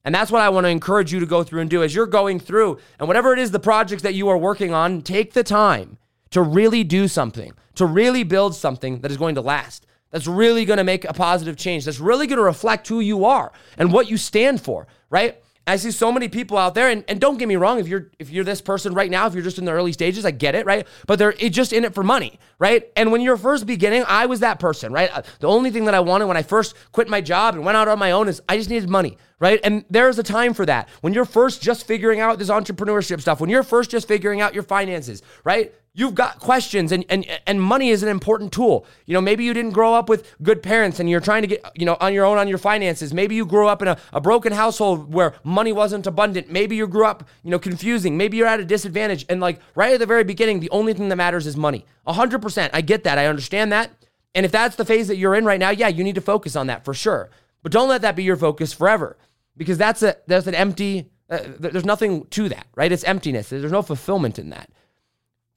And 0.06 0.14
that's 0.14 0.32
what 0.32 0.42
I 0.42 0.50
want 0.50 0.66
to 0.66 0.70
encourage 0.70 1.14
you 1.14 1.20
to 1.20 1.26
go 1.26 1.44
through 1.44 1.62
and 1.62 1.70
do 1.70 1.82
as 1.82 1.96
you're 1.96 2.06
going 2.06 2.40
through. 2.40 2.78
And 3.00 3.08
whatever 3.08 3.34
it 3.34 3.40
is, 3.40 3.52
the 3.52 3.60
projects 3.60 4.04
that 4.04 4.14
you 4.14 4.28
are 4.30 4.38
working 4.38 4.74
on, 4.74 5.02
take 5.02 5.34
the 5.34 5.44
time 5.44 5.98
to 6.32 6.42
really 6.42 6.84
do 6.84 7.08
something, 7.08 7.54
to 7.76 7.86
really 7.86 8.24
build 8.24 8.56
something 8.56 9.00
that 9.00 9.12
is 9.12 9.18
going 9.18 9.36
to 9.36 9.42
last. 9.42 9.86
That's 10.12 10.28
really 10.28 10.66
going 10.66 10.78
to 10.78 10.84
make 10.84 11.06
a 11.06 11.14
positive 11.14 11.58
change. 11.58 11.86
That's 11.86 12.00
really 12.00 12.28
going 12.28 12.38
to 12.38 12.44
reflect 12.44 12.88
who 12.88 13.00
you 13.00 13.26
are 13.26 13.52
and 13.78 13.92
what 13.92 14.10
you 14.10 14.18
stand 14.18 14.62
for, 14.62 14.88
right? 15.10 15.43
I 15.66 15.78
see 15.78 15.92
so 15.92 16.12
many 16.12 16.28
people 16.28 16.58
out 16.58 16.76
there, 16.76 16.90
and, 16.90 17.06
and 17.08 17.22
don't 17.22 17.38
get 17.38 17.48
me 17.48 17.56
wrong, 17.56 17.80
if 17.80 17.88
you're 17.88 18.12
if 18.20 18.30
you're 18.30 18.44
this 18.44 18.62
person 18.62 18.94
right 18.94 19.10
now, 19.10 19.28
if 19.28 19.34
you're 19.34 19.44
just 19.44 19.58
in 19.58 19.66
the 19.66 19.72
early 19.72 19.94
stages, 19.94 20.26
I 20.26 20.32
get 20.32 20.56
it, 20.56 20.66
right? 20.66 20.86
But 21.08 21.20
they're 21.20 21.32
just 21.32 21.72
in 21.72 21.86
it 21.86 21.94
for 21.94 22.04
money, 22.04 22.38
right? 22.60 22.92
And 22.98 23.12
when 23.14 23.22
you're 23.22 23.38
first 23.38 23.66
beginning, 23.66 24.04
I 24.08 24.26
was 24.26 24.42
that 24.42 24.60
person, 24.60 24.92
right? 24.92 25.10
Uh, 25.14 25.22
the 25.40 25.48
only 25.48 25.72
thing 25.72 25.86
that 25.86 25.94
I 25.94 26.02
wanted 26.02 26.26
when 26.26 26.36
I 26.36 26.44
first 26.44 26.76
quit 26.92 27.08
my 27.08 27.22
job 27.22 27.56
and 27.56 27.64
went 27.64 27.78
out 27.78 27.88
on 27.88 27.98
my 27.98 28.12
own 28.12 28.28
is 28.28 28.42
I 28.50 28.58
just 28.58 28.70
needed 28.70 28.90
money, 28.90 29.18
right? 29.40 29.60
And 29.64 29.86
there's 29.90 30.20
a 30.20 30.24
time 30.24 30.54
for 30.54 30.66
that. 30.66 30.90
When 31.00 31.14
you're 31.14 31.24
first 31.24 31.62
just 31.62 31.88
figuring 31.88 32.20
out 32.20 32.40
this 32.40 32.50
entrepreneurship 32.50 33.22
stuff, 33.22 33.40
when 33.40 33.50
you're 33.50 33.64
first 33.64 33.90
just 33.90 34.08
figuring 34.08 34.42
out 34.42 34.54
your 34.54 34.64
finances, 34.64 35.22
right? 35.46 35.74
You've 35.96 36.16
got 36.16 36.40
questions 36.40 36.92
and, 36.92 37.06
and 37.08 37.24
and 37.46 37.62
money 37.62 37.90
is 37.90 38.02
an 38.02 38.10
important 38.10 38.52
tool. 38.52 38.88
You 39.06 39.14
know, 39.14 39.22
maybe 39.22 39.44
you 39.44 39.54
didn't 39.54 39.74
grow 39.74 39.94
up 39.94 40.10
with 40.10 40.36
good 40.42 40.64
parents 40.64 41.00
and 41.00 41.08
you're 41.08 41.20
trying 41.20 41.44
to 41.44 41.48
get, 41.48 41.64
you 41.76 41.86
know, 41.86 41.98
on 42.02 42.16
your 42.16 42.26
own 42.26 42.40
on 42.40 42.48
your 42.48 42.58
finances. 42.58 43.14
Maybe 43.14 43.36
you 43.36 43.46
grew 43.46 43.68
up 43.68 43.84
in 43.84 43.88
a, 43.88 43.98
a 44.12 44.20
broken 44.20 44.54
household 44.54 45.14
where 45.14 45.36
money 45.44 45.72
wasn't 45.72 46.08
abundant. 46.08 46.50
Maybe 46.50 46.76
you 46.76 46.88
grew 46.88 47.06
up, 47.06 47.30
you 47.44 47.52
know, 47.52 47.60
confusing. 47.60 48.18
Maybe 48.18 48.38
you're 48.38 48.48
at 48.48 48.60
a 48.60 48.66
disadvantage. 48.66 49.24
And 49.30 49.40
like 49.40 49.60
right 49.76 49.94
at 49.94 50.00
the 50.00 50.08
very 50.08 50.24
beginning, 50.24 50.62
the 50.62 50.70
only 50.72 50.94
thing 50.96 51.10
that 51.10 51.16
matters 51.16 51.46
is 51.46 51.56
money. 51.56 51.86
Hundred 52.08 52.42
percent. 52.42 52.74
I 52.74 52.82
get 52.82 53.04
that. 53.04 53.20
I 53.20 53.28
understand 53.28 53.72
that. 53.72 53.92
And 54.34 54.48
if 54.48 54.52
that's 54.52 54.76
the 54.76 54.86
phase 54.86 55.08
that 55.10 55.18
you're 55.18 55.36
in 55.36 55.46
right 55.46 55.60
now, 55.60 55.70
yeah, 55.70 55.90
you 55.90 56.04
need 56.04 56.16
to 56.16 56.22
focus 56.22 56.56
on 56.56 56.66
that 56.68 56.84
for 56.86 56.96
sure. 56.96 57.30
But 57.62 57.72
don't 57.72 57.88
let 57.88 58.02
that 58.02 58.16
be 58.16 58.24
your 58.24 58.36
focus 58.36 58.74
forever 58.74 59.16
because 59.56 59.78
that's 59.78 60.02
a 60.02 60.18
that's 60.26 60.48
an 60.48 60.56
empty. 60.56 61.12
Uh, 61.30 61.40
there's 61.60 61.86
nothing 61.86 62.26
to 62.32 62.50
that, 62.50 62.66
right? 62.76 62.92
It's 62.92 63.04
emptiness. 63.04 63.50
There's 63.50 63.72
no 63.72 63.84
fulfillment 63.84 64.40
in 64.40 64.50
that. 64.50 64.70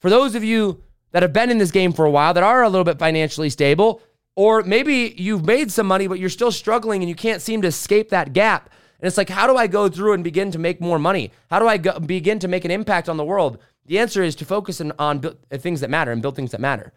For 0.07 0.11
those 0.11 0.37
of 0.37 0.45
you 0.45 0.85
that 1.11 1.25
have 1.25 1.33
been 1.33 1.51
in 1.51 1.59
this 1.59 1.73
game 1.73 1.93
for 1.93 2.05
a 2.05 2.11
while, 2.13 2.33
that 2.33 2.45
are 2.45 2.63
a 2.63 2.69
little 2.69 2.85
bit 2.85 2.97
financially 2.97 3.51
stable, 3.51 4.01
or 4.37 4.63
maybe 4.63 5.13
you've 5.19 5.45
made 5.45 5.73
some 5.73 5.89
money, 5.89 6.07
but 6.07 6.21
you're 6.21 6.29
still 6.29 6.53
struggling 6.53 7.03
and 7.03 7.09
you 7.09 7.17
can't 7.17 7.43
seem 7.43 7.61
to 7.63 7.67
escape 7.67 8.11
that 8.11 8.33
gap. 8.33 8.71
And 9.01 9.09
it's 9.09 9.17
like, 9.17 9.29
how 9.29 9.49
do 9.49 9.57
I 9.57 9.67
go 9.67 9.89
through 9.89 10.13
and 10.13 10.23
begin 10.23 10.53
to 10.53 10.61
make 10.61 10.81
more 10.81 11.01
money? 11.01 11.33
How 11.51 11.59
do 11.59 11.67
I 11.67 11.77
go, 11.79 11.99
begin 11.99 12.39
to 12.39 12.47
make 12.47 12.65
an 12.65 12.71
impact 12.71 13.09
on 13.09 13.17
the 13.17 13.25
world? 13.25 13.59
The 13.87 13.99
answer 13.99 14.23
is 14.23 14.37
to 14.37 14.45
focus 14.45 14.81
on, 14.81 14.93
on 15.01 15.27
uh, 15.27 15.59
things 15.59 15.81
that 15.81 15.91
matter 15.91 16.13
and 16.13 16.23
build 16.23 16.37
things 16.37 16.53
that 16.53 16.61
matter. 16.61 16.93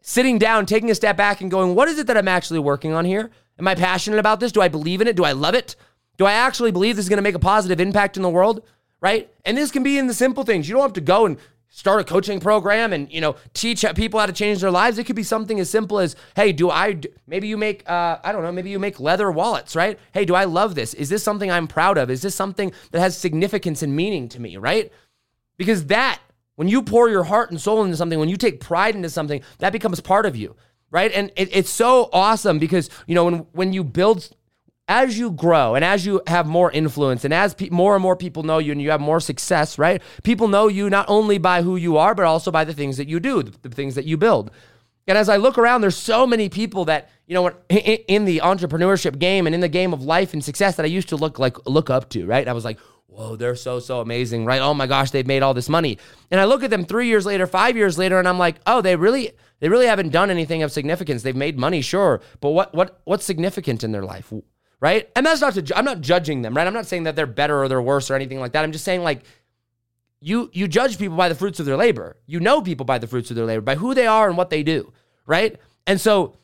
Sitting 0.00 0.38
down, 0.38 0.64
taking 0.64 0.90
a 0.90 0.94
step 0.94 1.18
back, 1.18 1.42
and 1.42 1.50
going, 1.50 1.74
what 1.74 1.88
is 1.88 1.98
it 1.98 2.06
that 2.06 2.16
I'm 2.16 2.26
actually 2.26 2.60
working 2.60 2.94
on 2.94 3.04
here? 3.04 3.30
Am 3.58 3.68
I 3.68 3.74
passionate 3.74 4.18
about 4.18 4.40
this? 4.40 4.50
Do 4.50 4.62
I 4.62 4.68
believe 4.68 5.02
in 5.02 5.08
it? 5.08 5.16
Do 5.16 5.24
I 5.24 5.32
love 5.32 5.54
it? 5.54 5.76
Do 6.16 6.24
I 6.24 6.32
actually 6.32 6.72
believe 6.72 6.96
this 6.96 7.04
is 7.04 7.10
going 7.10 7.18
to 7.18 7.22
make 7.22 7.34
a 7.34 7.38
positive 7.38 7.80
impact 7.80 8.16
in 8.16 8.22
the 8.22 8.30
world? 8.30 8.62
Right? 9.02 9.30
And 9.44 9.58
this 9.58 9.70
can 9.70 9.82
be 9.82 9.98
in 9.98 10.06
the 10.06 10.14
simple 10.14 10.42
things. 10.42 10.70
You 10.70 10.74
don't 10.74 10.84
have 10.84 10.94
to 10.94 11.02
go 11.02 11.26
and 11.26 11.36
start 11.68 12.00
a 12.00 12.04
coaching 12.04 12.40
program 12.40 12.92
and 12.92 13.10
you 13.12 13.20
know 13.20 13.36
teach 13.54 13.84
people 13.94 14.18
how 14.18 14.26
to 14.26 14.32
change 14.32 14.60
their 14.60 14.70
lives. 14.70 14.98
It 14.98 15.04
could 15.04 15.16
be 15.16 15.22
something 15.22 15.60
as 15.60 15.70
simple 15.70 15.98
as 15.98 16.16
hey 16.34 16.52
do 16.52 16.70
i 16.70 16.98
maybe 17.26 17.48
you 17.48 17.56
make 17.56 17.88
uh, 17.88 18.18
i 18.24 18.32
don't 18.32 18.42
know 18.42 18.52
maybe 18.52 18.70
you 18.70 18.78
make 18.78 19.00
leather 19.00 19.30
wallets 19.30 19.76
right? 19.76 19.98
Hey 20.12 20.24
do 20.24 20.34
i 20.34 20.44
love 20.44 20.74
this? 20.74 20.94
Is 20.94 21.08
this 21.08 21.22
something 21.22 21.50
i'm 21.50 21.66
proud 21.66 21.98
of? 21.98 22.10
Is 22.10 22.22
this 22.22 22.34
something 22.34 22.72
that 22.90 23.00
has 23.00 23.16
significance 23.16 23.82
and 23.82 23.94
meaning 23.94 24.28
to 24.30 24.40
me 24.40 24.56
right? 24.56 24.92
Because 25.56 25.86
that 25.86 26.20
when 26.56 26.68
you 26.68 26.82
pour 26.82 27.08
your 27.08 27.24
heart 27.24 27.50
and 27.50 27.60
soul 27.60 27.84
into 27.84 27.96
something 27.96 28.18
when 28.18 28.28
you 28.28 28.36
take 28.36 28.60
pride 28.60 28.94
into 28.94 29.10
something 29.10 29.42
that 29.58 29.72
becomes 29.72 30.00
part 30.00 30.26
of 30.26 30.36
you 30.36 30.56
right? 30.90 31.12
And 31.12 31.30
it, 31.36 31.54
it's 31.54 31.70
so 31.70 32.08
awesome 32.12 32.58
because 32.58 32.90
you 33.06 33.14
know 33.14 33.24
when 33.24 33.34
when 33.52 33.72
you 33.72 33.84
build 33.84 34.30
as 34.88 35.18
you 35.18 35.30
grow 35.30 35.74
and 35.74 35.84
as 35.84 36.06
you 36.06 36.22
have 36.26 36.46
more 36.46 36.70
influence 36.72 37.24
and 37.24 37.34
as 37.34 37.54
pe- 37.54 37.68
more 37.68 37.94
and 37.94 38.02
more 38.02 38.16
people 38.16 38.42
know 38.42 38.58
you 38.58 38.72
and 38.72 38.80
you 38.80 38.90
have 38.90 39.00
more 39.00 39.20
success, 39.20 39.78
right? 39.78 40.02
People 40.24 40.48
know 40.48 40.66
you 40.66 40.88
not 40.88 41.06
only 41.08 41.38
by 41.38 41.62
who 41.62 41.76
you 41.76 41.98
are, 41.98 42.14
but 42.14 42.24
also 42.24 42.50
by 42.50 42.64
the 42.64 42.72
things 42.72 42.96
that 42.96 43.06
you 43.06 43.20
do, 43.20 43.42
the, 43.42 43.68
the 43.68 43.74
things 43.74 43.94
that 43.94 44.06
you 44.06 44.16
build. 44.16 44.50
And 45.06 45.16
as 45.16 45.28
I 45.28 45.36
look 45.36 45.56
around, 45.56 45.80
there's 45.80 45.96
so 45.96 46.26
many 46.26 46.48
people 46.48 46.86
that, 46.86 47.10
you 47.26 47.34
know, 47.34 47.50
in 47.68 48.24
the 48.24 48.40
entrepreneurship 48.44 49.18
game 49.18 49.46
and 49.46 49.54
in 49.54 49.60
the 49.60 49.68
game 49.68 49.92
of 49.92 50.02
life 50.02 50.32
and 50.34 50.44
success 50.44 50.76
that 50.76 50.84
I 50.84 50.88
used 50.88 51.08
to 51.10 51.16
look 51.16 51.38
like 51.38 51.66
look 51.66 51.88
up 51.88 52.10
to, 52.10 52.26
right? 52.26 52.46
I 52.46 52.52
was 52.52 52.64
like, 52.64 52.78
whoa, 53.06 53.34
they're 53.34 53.56
so, 53.56 53.80
so 53.80 54.00
amazing, 54.00 54.44
right? 54.44 54.60
Oh 54.60 54.74
my 54.74 54.86
gosh, 54.86 55.10
they've 55.10 55.26
made 55.26 55.42
all 55.42 55.54
this 55.54 55.68
money. 55.68 55.98
And 56.30 56.40
I 56.40 56.44
look 56.44 56.62
at 56.62 56.70
them 56.70 56.84
three 56.84 57.08
years 57.08 57.26
later, 57.26 57.46
five 57.46 57.76
years 57.76 57.98
later, 57.98 58.18
and 58.18 58.28
I'm 58.28 58.38
like, 58.38 58.56
oh, 58.66 58.80
they 58.80 58.96
really, 58.96 59.32
they 59.60 59.68
really 59.68 59.86
haven't 59.86 60.10
done 60.10 60.30
anything 60.30 60.62
of 60.62 60.70
significance. 60.70 61.22
They've 61.22 61.34
made 61.34 61.58
money, 61.58 61.80
sure, 61.80 62.20
but 62.40 62.50
what, 62.50 62.74
what, 62.74 63.00
what's 63.04 63.24
significant 63.24 63.82
in 63.82 63.92
their 63.92 64.04
life, 64.04 64.32
right? 64.80 65.10
And 65.16 65.26
that's 65.26 65.40
not 65.40 65.54
to, 65.54 65.78
I'm 65.78 65.84
not 65.84 66.00
judging 66.00 66.42
them, 66.42 66.54
right? 66.54 66.66
I'm 66.66 66.74
not 66.74 66.86
saying 66.86 67.04
that 67.04 67.16
they're 67.16 67.26
better 67.26 67.62
or 67.62 67.68
they're 67.68 67.82
worse 67.82 68.10
or 68.10 68.14
anything 68.14 68.40
like 68.40 68.52
that. 68.52 68.64
I'm 68.64 68.72
just 68.72 68.84
saying 68.84 69.02
like, 69.02 69.22
you 70.20 70.50
you 70.52 70.66
judge 70.66 70.98
people 70.98 71.16
by 71.16 71.28
the 71.28 71.34
fruits 71.34 71.60
of 71.60 71.66
their 71.66 71.76
labor. 71.76 72.16
You 72.26 72.40
know 72.40 72.60
people 72.60 72.84
by 72.84 72.98
the 72.98 73.06
fruits 73.06 73.30
of 73.30 73.36
their 73.36 73.44
labor, 73.44 73.60
by 73.60 73.76
who 73.76 73.94
they 73.94 74.06
are 74.06 74.28
and 74.28 74.36
what 74.36 74.50
they 74.50 74.62
do, 74.62 74.92
right? 75.26 75.56
And 75.86 76.00
so 76.00 76.36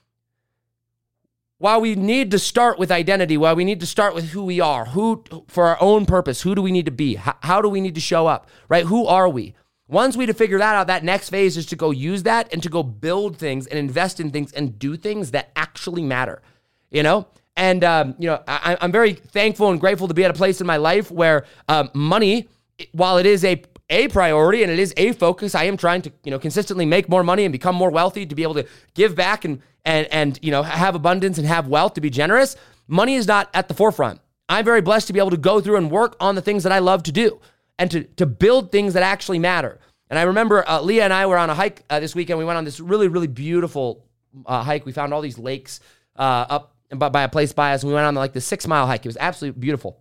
while 1.58 1.80
we 1.80 1.94
need 1.94 2.30
to 2.30 2.38
start 2.38 2.78
with 2.78 2.92
identity, 2.92 3.36
while 3.36 3.56
we 3.56 3.64
need 3.64 3.80
to 3.80 3.86
start 3.86 4.14
with 4.14 4.30
who 4.30 4.44
we 4.44 4.60
are, 4.60 4.86
who 4.86 5.24
for 5.48 5.66
our 5.66 5.78
own 5.80 6.06
purpose, 6.06 6.42
who 6.42 6.54
do 6.54 6.62
we 6.62 6.70
need 6.70 6.84
to 6.84 6.92
be? 6.92 7.16
How, 7.16 7.36
how 7.40 7.62
do 7.62 7.68
we 7.68 7.80
need 7.80 7.94
to 7.94 8.00
show 8.00 8.26
up? 8.26 8.48
Right? 8.68 8.86
Who 8.86 9.06
are 9.06 9.28
we? 9.28 9.54
Once 9.86 10.16
we 10.16 10.26
to 10.26 10.34
figure 10.34 10.58
that 10.58 10.74
out, 10.74 10.86
that 10.86 11.04
next 11.04 11.30
phase 11.30 11.56
is 11.56 11.66
to 11.66 11.76
go 11.76 11.90
use 11.90 12.22
that 12.22 12.52
and 12.52 12.62
to 12.62 12.70
go 12.70 12.82
build 12.82 13.36
things 13.36 13.66
and 13.66 13.78
invest 13.78 14.18
in 14.18 14.30
things 14.30 14.52
and 14.52 14.78
do 14.78 14.96
things 14.96 15.32
that 15.32 15.50
actually 15.56 16.02
matter. 16.02 16.42
You 16.90 17.02
know? 17.02 17.26
And 17.56 17.84
um, 17.84 18.16
you 18.18 18.28
know, 18.28 18.42
I, 18.48 18.76
am 18.80 18.90
very 18.90 19.12
thankful 19.12 19.70
and 19.70 19.80
grateful 19.80 20.08
to 20.08 20.14
be 20.14 20.24
at 20.24 20.30
a 20.30 20.34
place 20.34 20.60
in 20.60 20.66
my 20.66 20.76
life 20.76 21.10
where 21.10 21.44
um, 21.68 21.90
money, 21.94 22.48
while 22.92 23.18
it 23.18 23.26
is 23.26 23.44
a 23.44 23.62
a 23.90 24.08
priority 24.08 24.62
and 24.62 24.72
it 24.72 24.78
is 24.78 24.94
a 24.96 25.12
focus. 25.12 25.54
I 25.54 25.64
am 25.64 25.76
trying 25.76 26.02
to, 26.02 26.12
you 26.24 26.30
know, 26.30 26.38
consistently 26.38 26.86
make 26.86 27.08
more 27.08 27.22
money 27.22 27.44
and 27.44 27.52
become 27.52 27.74
more 27.74 27.90
wealthy 27.90 28.26
to 28.26 28.34
be 28.34 28.42
able 28.42 28.54
to 28.54 28.66
give 28.94 29.14
back 29.14 29.44
and 29.44 29.60
and 29.84 30.06
and 30.10 30.38
you 30.42 30.50
know 30.50 30.62
have 30.62 30.94
abundance 30.94 31.38
and 31.38 31.46
have 31.46 31.68
wealth 31.68 31.94
to 31.94 32.00
be 32.00 32.10
generous. 32.10 32.56
Money 32.88 33.14
is 33.14 33.26
not 33.26 33.48
at 33.54 33.68
the 33.68 33.74
forefront. 33.74 34.20
I'm 34.48 34.64
very 34.64 34.80
blessed 34.80 35.06
to 35.06 35.12
be 35.12 35.18
able 35.18 35.30
to 35.30 35.36
go 35.36 35.60
through 35.60 35.76
and 35.76 35.90
work 35.90 36.16
on 36.20 36.34
the 36.34 36.42
things 36.42 36.64
that 36.64 36.72
I 36.72 36.78
love 36.80 37.02
to 37.04 37.12
do 37.12 37.40
and 37.78 37.90
to 37.90 38.04
to 38.04 38.26
build 38.26 38.72
things 38.72 38.94
that 38.94 39.02
actually 39.02 39.38
matter. 39.38 39.78
And 40.10 40.18
I 40.18 40.22
remember 40.22 40.68
uh, 40.68 40.80
Leah 40.80 41.04
and 41.04 41.12
I 41.12 41.26
were 41.26 41.38
on 41.38 41.50
a 41.50 41.54
hike 41.54 41.82
uh, 41.90 42.00
this 42.00 42.14
weekend. 42.14 42.38
We 42.38 42.44
went 42.44 42.56
on 42.56 42.64
this 42.64 42.80
really 42.80 43.08
really 43.08 43.26
beautiful 43.26 44.04
uh, 44.46 44.62
hike. 44.62 44.86
We 44.86 44.92
found 44.92 45.12
all 45.12 45.20
these 45.20 45.38
lakes 45.38 45.80
uh, 46.16 46.60
up 46.94 46.98
by, 46.98 47.08
by 47.08 47.22
a 47.22 47.28
place 47.28 47.52
by 47.52 47.74
us, 47.74 47.82
and 47.82 47.88
we 47.88 47.94
went 47.94 48.06
on 48.06 48.14
like 48.14 48.32
the 48.32 48.40
six 48.40 48.66
mile 48.66 48.86
hike. 48.86 49.04
It 49.04 49.08
was 49.08 49.18
absolutely 49.18 49.60
beautiful. 49.60 50.00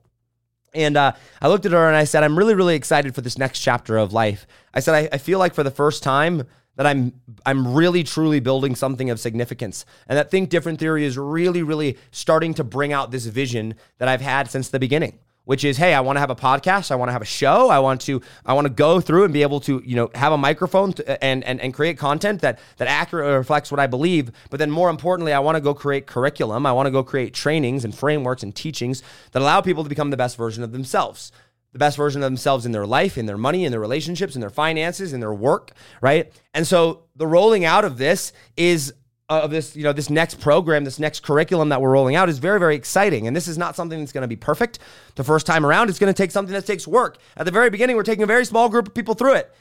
And 0.74 0.98
uh, 0.98 1.14
I 1.42 1.50
looked 1.50 1.66
at 1.66 1.72
her 1.72 1.88
and 1.88 1.96
I 1.96 2.04
said, 2.04 2.24
I'm 2.24 2.38
really, 2.38 2.56
really 2.56 2.76
excited 2.76 3.14
for 3.14 3.22
this 3.22 3.38
next 3.38 3.60
chapter 3.60 3.98
of 3.98 4.12
life. 4.12 4.48
I 4.74 4.80
said, 4.80 4.96
I, 4.96 5.10
I, 5.14 5.18
feel 5.20 5.38
like 5.38 5.54
for 5.54 5.62
the 5.62 5.70
first 5.70 6.02
time 6.02 6.48
that 6.78 6.88
I'm 6.88 7.14
I'm 7.46 7.76
really 7.76 8.04
truly 8.04 8.40
building 8.40 8.76
something 8.76 9.12
of 9.12 9.20
significance. 9.20 9.86
And 10.08 10.18
that 10.18 10.32
Think 10.32 10.50
Different 10.50 10.80
theory 10.80 11.06
is 11.06 11.18
really, 11.18 11.62
really 11.62 11.98
starting 12.12 12.56
to 12.56 12.64
bring 12.64 12.92
out 12.92 13.12
this 13.12 13.28
vision 13.28 13.76
that 14.00 14.08
I've 14.08 14.22
had 14.22 14.50
since 14.50 14.70
the 14.70 14.80
beginning 14.80 15.20
which 15.46 15.64
is 15.64 15.78
hey 15.78 15.94
i 15.94 16.00
want 16.00 16.16
to 16.16 16.20
have 16.20 16.30
a 16.30 16.36
podcast 16.36 16.92
i 16.92 16.96
want 16.96 17.10
to 17.10 17.14
have 17.14 17.22
a 17.22 17.26
show 17.26 17.70
i 17.70 17.80
want 17.80 18.02
to 18.02 18.22
i 18.46 18.54
want 18.54 18.66
to 18.66 18.74
go 18.74 19.00
through 19.00 19.24
and 19.24 19.34
be 19.34 19.42
able 19.42 19.60
to 19.60 19.82
you 19.86 19.96
know 19.96 20.10
have 20.16 20.32
a 20.32 20.38
microphone 20.38 20.94
to, 20.94 21.12
uh, 21.12 21.18
and, 21.22 21.44
and 21.44 21.60
and 21.62 21.74
create 21.74 21.98
content 21.98 22.42
that 22.42 22.60
that 22.78 22.88
accurately 22.88 23.34
reflects 23.34 23.72
what 23.72 23.80
i 23.80 23.88
believe 23.88 24.32
but 24.50 24.58
then 24.58 24.72
more 24.72 24.90
importantly 24.90 25.34
i 25.34 25.40
want 25.40 25.56
to 25.56 25.62
go 25.62 25.74
create 25.74 26.08
curriculum 26.08 26.66
i 26.66 26.72
want 26.72 26.88
to 26.88 26.92
go 26.92 27.04
create 27.04 27.34
trainings 27.34 27.84
and 27.84 27.96
frameworks 27.96 28.44
and 28.44 28.56
teachings 28.56 29.04
that 29.32 29.42
allow 29.42 29.62
people 29.62 29.84
to 29.84 29.90
become 29.90 30.10
the 30.10 30.18
best 30.18 30.38
version 30.38 30.64
of 30.64 30.72
themselves. 30.72 31.32
The 31.74 31.80
best 31.80 31.98
version 31.98 32.22
of 32.22 32.28
themselves 32.28 32.66
in 32.68 32.72
their 32.72 32.86
life 32.86 33.18
in 33.18 33.26
their 33.26 33.38
money 33.38 33.66
in 33.66 33.72
their 33.72 33.82
relationships 33.82 34.36
in 34.36 34.42
their 34.42 34.52
finances 34.52 35.12
in 35.12 35.20
their 35.20 35.34
work 35.34 35.72
right? 36.02 36.32
And 36.54 36.68
so 36.68 37.04
the 37.16 37.26
rolling 37.26 37.66
out 37.66 37.84
of 37.84 37.98
this 37.98 38.32
is 38.56 38.94
of 39.30 39.52
this, 39.52 39.76
you 39.76 39.84
know, 39.84 39.94
this 39.94 40.10
next 40.10 40.40
program, 40.40 40.84
this 40.84 41.00
next 41.00 41.22
curriculum 41.22 41.70
that 41.70 41.82
we're 41.82 41.92
rolling 41.92 42.16
out 42.16 42.30
is 42.30 42.40
very, 42.40 42.60
very 42.60 42.76
exciting. 42.76 43.26
And 43.28 43.36
this 43.36 43.48
is 43.48 43.58
not 43.58 43.76
something 43.76 44.00
that's 44.00 44.12
going 44.12 44.24
to 44.24 44.28
be 44.28 44.36
perfect 44.36 44.80
the 45.16 45.24
first 45.24 45.46
time 45.46 45.66
around. 45.66 45.90
It's 45.90 46.00
going 46.00 46.14
to 46.14 46.18
take 46.18 46.32
something 46.32 46.54
that 46.54 46.66
takes 46.66 46.88
work. 46.88 47.18
At 47.38 47.46
the 47.46 47.52
very 47.52 47.70
beginning, 47.70 47.96
we're 47.96 48.04
taking 48.04 48.24
a 48.24 48.28
very 48.28 48.46
small 48.46 48.70
group 48.70 48.88
of 48.88 48.94
people 48.94 49.16
through 49.16 49.36
it. 49.36 49.54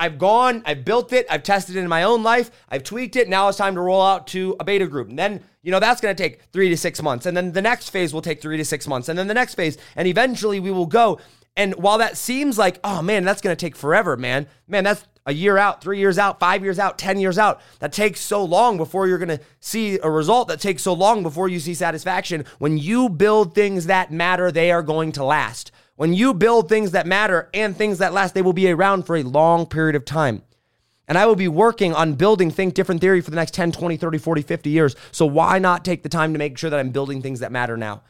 I've 0.00 0.16
gone, 0.18 0.62
I've 0.64 0.84
built 0.84 1.12
it, 1.12 1.26
I've 1.28 1.42
tested 1.42 1.74
it 1.74 1.80
in 1.80 1.88
my 1.88 2.04
own 2.04 2.22
life, 2.22 2.52
I've 2.68 2.84
tweaked 2.84 3.16
it. 3.16 3.28
Now 3.28 3.48
it's 3.48 3.58
time 3.58 3.74
to 3.74 3.80
roll 3.80 4.00
out 4.00 4.28
to 4.28 4.54
a 4.60 4.64
beta 4.64 4.86
group. 4.86 5.08
And 5.08 5.18
then, 5.18 5.42
you 5.62 5.72
know, 5.72 5.80
that's 5.80 6.00
going 6.00 6.14
to 6.14 6.22
take 6.22 6.42
three 6.52 6.68
to 6.68 6.76
six 6.76 7.02
months. 7.02 7.26
And 7.26 7.36
then 7.36 7.50
the 7.50 7.60
next 7.60 7.90
phase 7.90 8.14
will 8.14 8.22
take 8.22 8.40
three 8.40 8.56
to 8.56 8.64
six 8.64 8.86
months. 8.86 9.08
And 9.08 9.18
then 9.18 9.26
the 9.26 9.34
next 9.34 9.54
phase. 9.56 9.76
And 9.96 10.06
eventually 10.06 10.60
we 10.60 10.70
will 10.70 10.86
go. 10.86 11.18
And 11.58 11.74
while 11.74 11.98
that 11.98 12.16
seems 12.16 12.56
like, 12.56 12.78
oh 12.84 13.02
man, 13.02 13.24
that's 13.24 13.42
going 13.42 13.54
to 13.54 13.60
take 13.60 13.74
forever, 13.74 14.16
man, 14.16 14.46
man, 14.68 14.84
that's 14.84 15.04
a 15.26 15.34
year 15.34 15.58
out, 15.58 15.82
three 15.82 15.98
years 15.98 16.16
out, 16.16 16.38
five 16.38 16.62
years 16.62 16.78
out, 16.78 16.98
10 16.98 17.18
years 17.18 17.36
out. 17.36 17.60
That 17.80 17.92
takes 17.92 18.20
so 18.20 18.44
long 18.44 18.76
before 18.76 19.08
you're 19.08 19.18
going 19.18 19.36
to 19.36 19.40
see 19.58 19.98
a 19.98 20.08
result. 20.08 20.46
That 20.48 20.60
takes 20.60 20.84
so 20.84 20.92
long 20.92 21.24
before 21.24 21.48
you 21.48 21.58
see 21.58 21.74
satisfaction. 21.74 22.44
When 22.58 22.78
you 22.78 23.08
build 23.08 23.56
things 23.56 23.86
that 23.86 24.12
matter, 24.12 24.52
they 24.52 24.70
are 24.70 24.84
going 24.84 25.10
to 25.12 25.24
last. 25.24 25.72
When 25.96 26.14
you 26.14 26.32
build 26.32 26.68
things 26.68 26.92
that 26.92 27.08
matter 27.08 27.50
and 27.52 27.76
things 27.76 27.98
that 27.98 28.12
last, 28.14 28.34
they 28.34 28.42
will 28.42 28.52
be 28.52 28.70
around 28.70 29.02
for 29.02 29.16
a 29.16 29.24
long 29.24 29.66
period 29.66 29.96
of 29.96 30.04
time. 30.04 30.42
And 31.08 31.18
I 31.18 31.26
will 31.26 31.34
be 31.34 31.48
working 31.48 31.92
on 31.92 32.14
building 32.14 32.52
Think 32.52 32.74
Different 32.74 33.00
Theory 33.00 33.20
for 33.20 33.30
the 33.30 33.36
next 33.36 33.52
10, 33.54 33.72
20, 33.72 33.96
30, 33.96 34.18
40, 34.18 34.42
50 34.42 34.70
years. 34.70 34.94
So 35.10 35.26
why 35.26 35.58
not 35.58 35.84
take 35.84 36.04
the 36.04 36.08
time 36.08 36.32
to 36.34 36.38
make 36.38 36.56
sure 36.56 36.70
that 36.70 36.78
I'm 36.78 36.90
building 36.90 37.20
things 37.20 37.40
that 37.40 37.50
matter 37.50 37.76
now? 37.76 38.02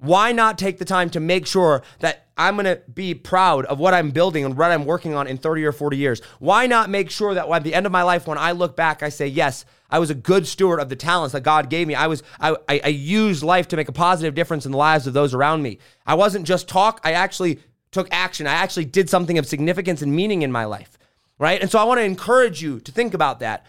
Why 0.00 0.30
not 0.32 0.58
take 0.58 0.78
the 0.78 0.84
time 0.84 1.10
to 1.10 1.20
make 1.20 1.46
sure 1.46 1.82
that 1.98 2.28
I'm 2.36 2.54
going 2.54 2.66
to 2.66 2.80
be 2.92 3.14
proud 3.14 3.64
of 3.64 3.80
what 3.80 3.94
I'm 3.94 4.12
building 4.12 4.44
and 4.44 4.56
what 4.56 4.70
I'm 4.70 4.84
working 4.84 5.14
on 5.14 5.26
in 5.26 5.38
30 5.38 5.64
or 5.64 5.72
40 5.72 5.96
years? 5.96 6.20
Why 6.38 6.68
not 6.68 6.88
make 6.88 7.10
sure 7.10 7.34
that 7.34 7.48
at 7.48 7.64
the 7.64 7.74
end 7.74 7.84
of 7.84 7.90
my 7.90 8.02
life, 8.02 8.26
when 8.26 8.38
I 8.38 8.52
look 8.52 8.76
back, 8.76 9.02
I 9.02 9.08
say, 9.08 9.26
yes, 9.26 9.64
I 9.90 9.98
was 9.98 10.10
a 10.10 10.14
good 10.14 10.46
steward 10.46 10.78
of 10.78 10.88
the 10.88 10.96
talents 10.96 11.32
that 11.32 11.40
God 11.40 11.68
gave 11.68 11.88
me. 11.88 11.96
I 11.96 12.06
was, 12.06 12.22
I, 12.38 12.56
I, 12.68 12.80
I 12.84 12.88
used 12.88 13.42
life 13.42 13.66
to 13.68 13.76
make 13.76 13.88
a 13.88 13.92
positive 13.92 14.36
difference 14.36 14.66
in 14.66 14.72
the 14.72 14.78
lives 14.78 15.08
of 15.08 15.14
those 15.14 15.34
around 15.34 15.62
me. 15.62 15.78
I 16.06 16.14
wasn't 16.14 16.46
just 16.46 16.68
talk, 16.68 17.00
I 17.02 17.12
actually 17.12 17.58
took 17.90 18.06
action. 18.12 18.46
I 18.46 18.52
actually 18.52 18.84
did 18.84 19.10
something 19.10 19.38
of 19.38 19.46
significance 19.46 20.02
and 20.02 20.14
meaning 20.14 20.42
in 20.42 20.52
my 20.52 20.64
life, 20.64 20.96
right? 21.38 21.60
And 21.60 21.70
so 21.70 21.78
I 21.78 21.84
want 21.84 21.98
to 21.98 22.04
encourage 22.04 22.62
you 22.62 22.78
to 22.80 22.92
think 22.92 23.14
about 23.14 23.40
that 23.40 23.66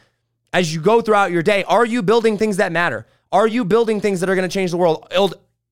as 0.54 0.74
you 0.74 0.82
go 0.82 1.02
throughout 1.02 1.32
your 1.32 1.42
day. 1.42 1.64
Are 1.64 1.86
you 1.86 2.04
building 2.04 2.38
things 2.38 2.58
that 2.58 2.72
matter? 2.72 3.08
Are 3.32 3.48
you 3.48 3.64
building 3.64 4.02
things 4.02 4.20
that 4.20 4.30
are 4.30 4.36
going 4.36 4.48
to 4.48 4.54
change 4.54 4.72
the 4.72 4.78
world? 4.78 5.08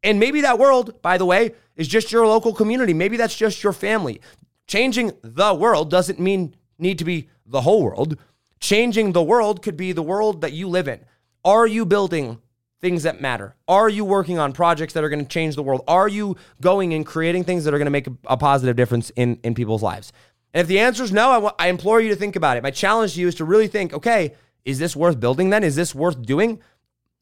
And 0.03 0.19
maybe 0.19 0.41
that 0.41 0.59
world, 0.59 1.01
by 1.01 1.17
the 1.17 1.25
way, 1.25 1.53
is 1.75 1.87
just 1.87 2.11
your 2.11 2.25
local 2.27 2.53
community. 2.53 2.93
Maybe 2.93 3.17
that's 3.17 3.35
just 3.35 3.63
your 3.63 3.73
family. 3.73 4.21
Changing 4.67 5.11
the 5.21 5.53
world 5.53 5.89
doesn't 5.89 6.19
mean 6.19 6.55
need 6.77 6.99
to 6.99 7.05
be 7.05 7.29
the 7.45 7.61
whole 7.61 7.83
world. 7.83 8.17
Changing 8.59 9.11
the 9.11 9.23
world 9.23 9.61
could 9.61 9.77
be 9.77 9.91
the 9.91 10.03
world 10.03 10.41
that 10.41 10.53
you 10.53 10.67
live 10.67 10.87
in. 10.87 11.03
Are 11.43 11.65
you 11.65 11.85
building 11.85 12.39
things 12.79 13.03
that 13.03 13.21
matter? 13.21 13.55
Are 13.67 13.89
you 13.89 14.05
working 14.05 14.37
on 14.37 14.53
projects 14.53 14.93
that 14.93 15.03
are 15.03 15.09
going 15.09 15.23
to 15.23 15.29
change 15.29 15.55
the 15.55 15.63
world? 15.63 15.83
Are 15.87 16.07
you 16.07 16.35
going 16.61 16.93
and 16.93 17.05
creating 17.05 17.43
things 17.43 17.63
that 17.63 17.73
are 17.73 17.77
going 17.77 17.85
to 17.85 17.91
make 17.91 18.07
a, 18.25 18.37
positive 18.37 18.75
difference 18.75 19.09
in, 19.11 19.39
in 19.43 19.55
people's 19.55 19.81
lives? 19.81 20.11
And 20.53 20.61
if 20.61 20.67
the 20.67 20.79
answer 20.79 21.03
is 21.03 21.11
no, 21.11 21.29
I, 21.29 21.35
w- 21.35 21.53
I 21.59 21.67
implore 21.69 22.01
you 22.01 22.09
to 22.09 22.15
think 22.15 22.35
about 22.35 22.57
it. 22.57 22.63
My 22.63 22.71
challenge 22.71 23.13
to 23.13 23.21
you 23.21 23.27
is 23.27 23.35
to 23.35 23.45
really 23.45 23.67
think 23.67 23.93
okay, 23.93 24.33
is 24.65 24.79
this 24.79 24.95
worth 24.95 25.19
building 25.19 25.49
then? 25.49 25.63
Is 25.63 25.75
this 25.75 25.95
worth 25.95 26.21
doing? 26.21 26.61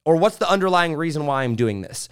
Or 0.04 0.16
what's 0.18 0.38
the 0.38 0.50
underlying 0.50 0.96
reason 0.96 1.26
why 1.26 1.44
I'm 1.44 1.56
doing 1.56 1.82
this? 1.82 2.10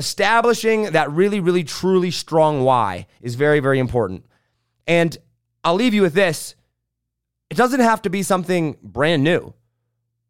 Establishing 0.00 0.92
that 0.92 1.10
really, 1.12 1.40
really, 1.40 1.62
truly 1.62 2.10
strong 2.10 2.64
why 2.64 3.06
is 3.20 3.34
very, 3.34 3.60
very 3.60 3.78
important. 3.78 4.24
And 4.86 5.16
I'll 5.62 5.74
leave 5.74 5.94
you 5.94 6.02
with 6.02 6.14
this 6.14 6.56
it 7.50 7.56
doesn't 7.56 7.80
have 7.80 8.02
to 8.02 8.10
be 8.10 8.22
something 8.22 8.78
brand 8.82 9.22
new. 9.24 9.52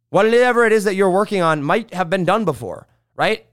Whatever 0.09 0.65
it 0.65 0.73
is 0.73 0.85
that 0.85 0.95
you're 0.95 1.11
working 1.11 1.43
on 1.43 1.62
might 1.62 1.95
have 1.95 2.11
been 2.11 2.25
done 2.25 2.45
before, 2.45 2.89
right? 3.15 3.47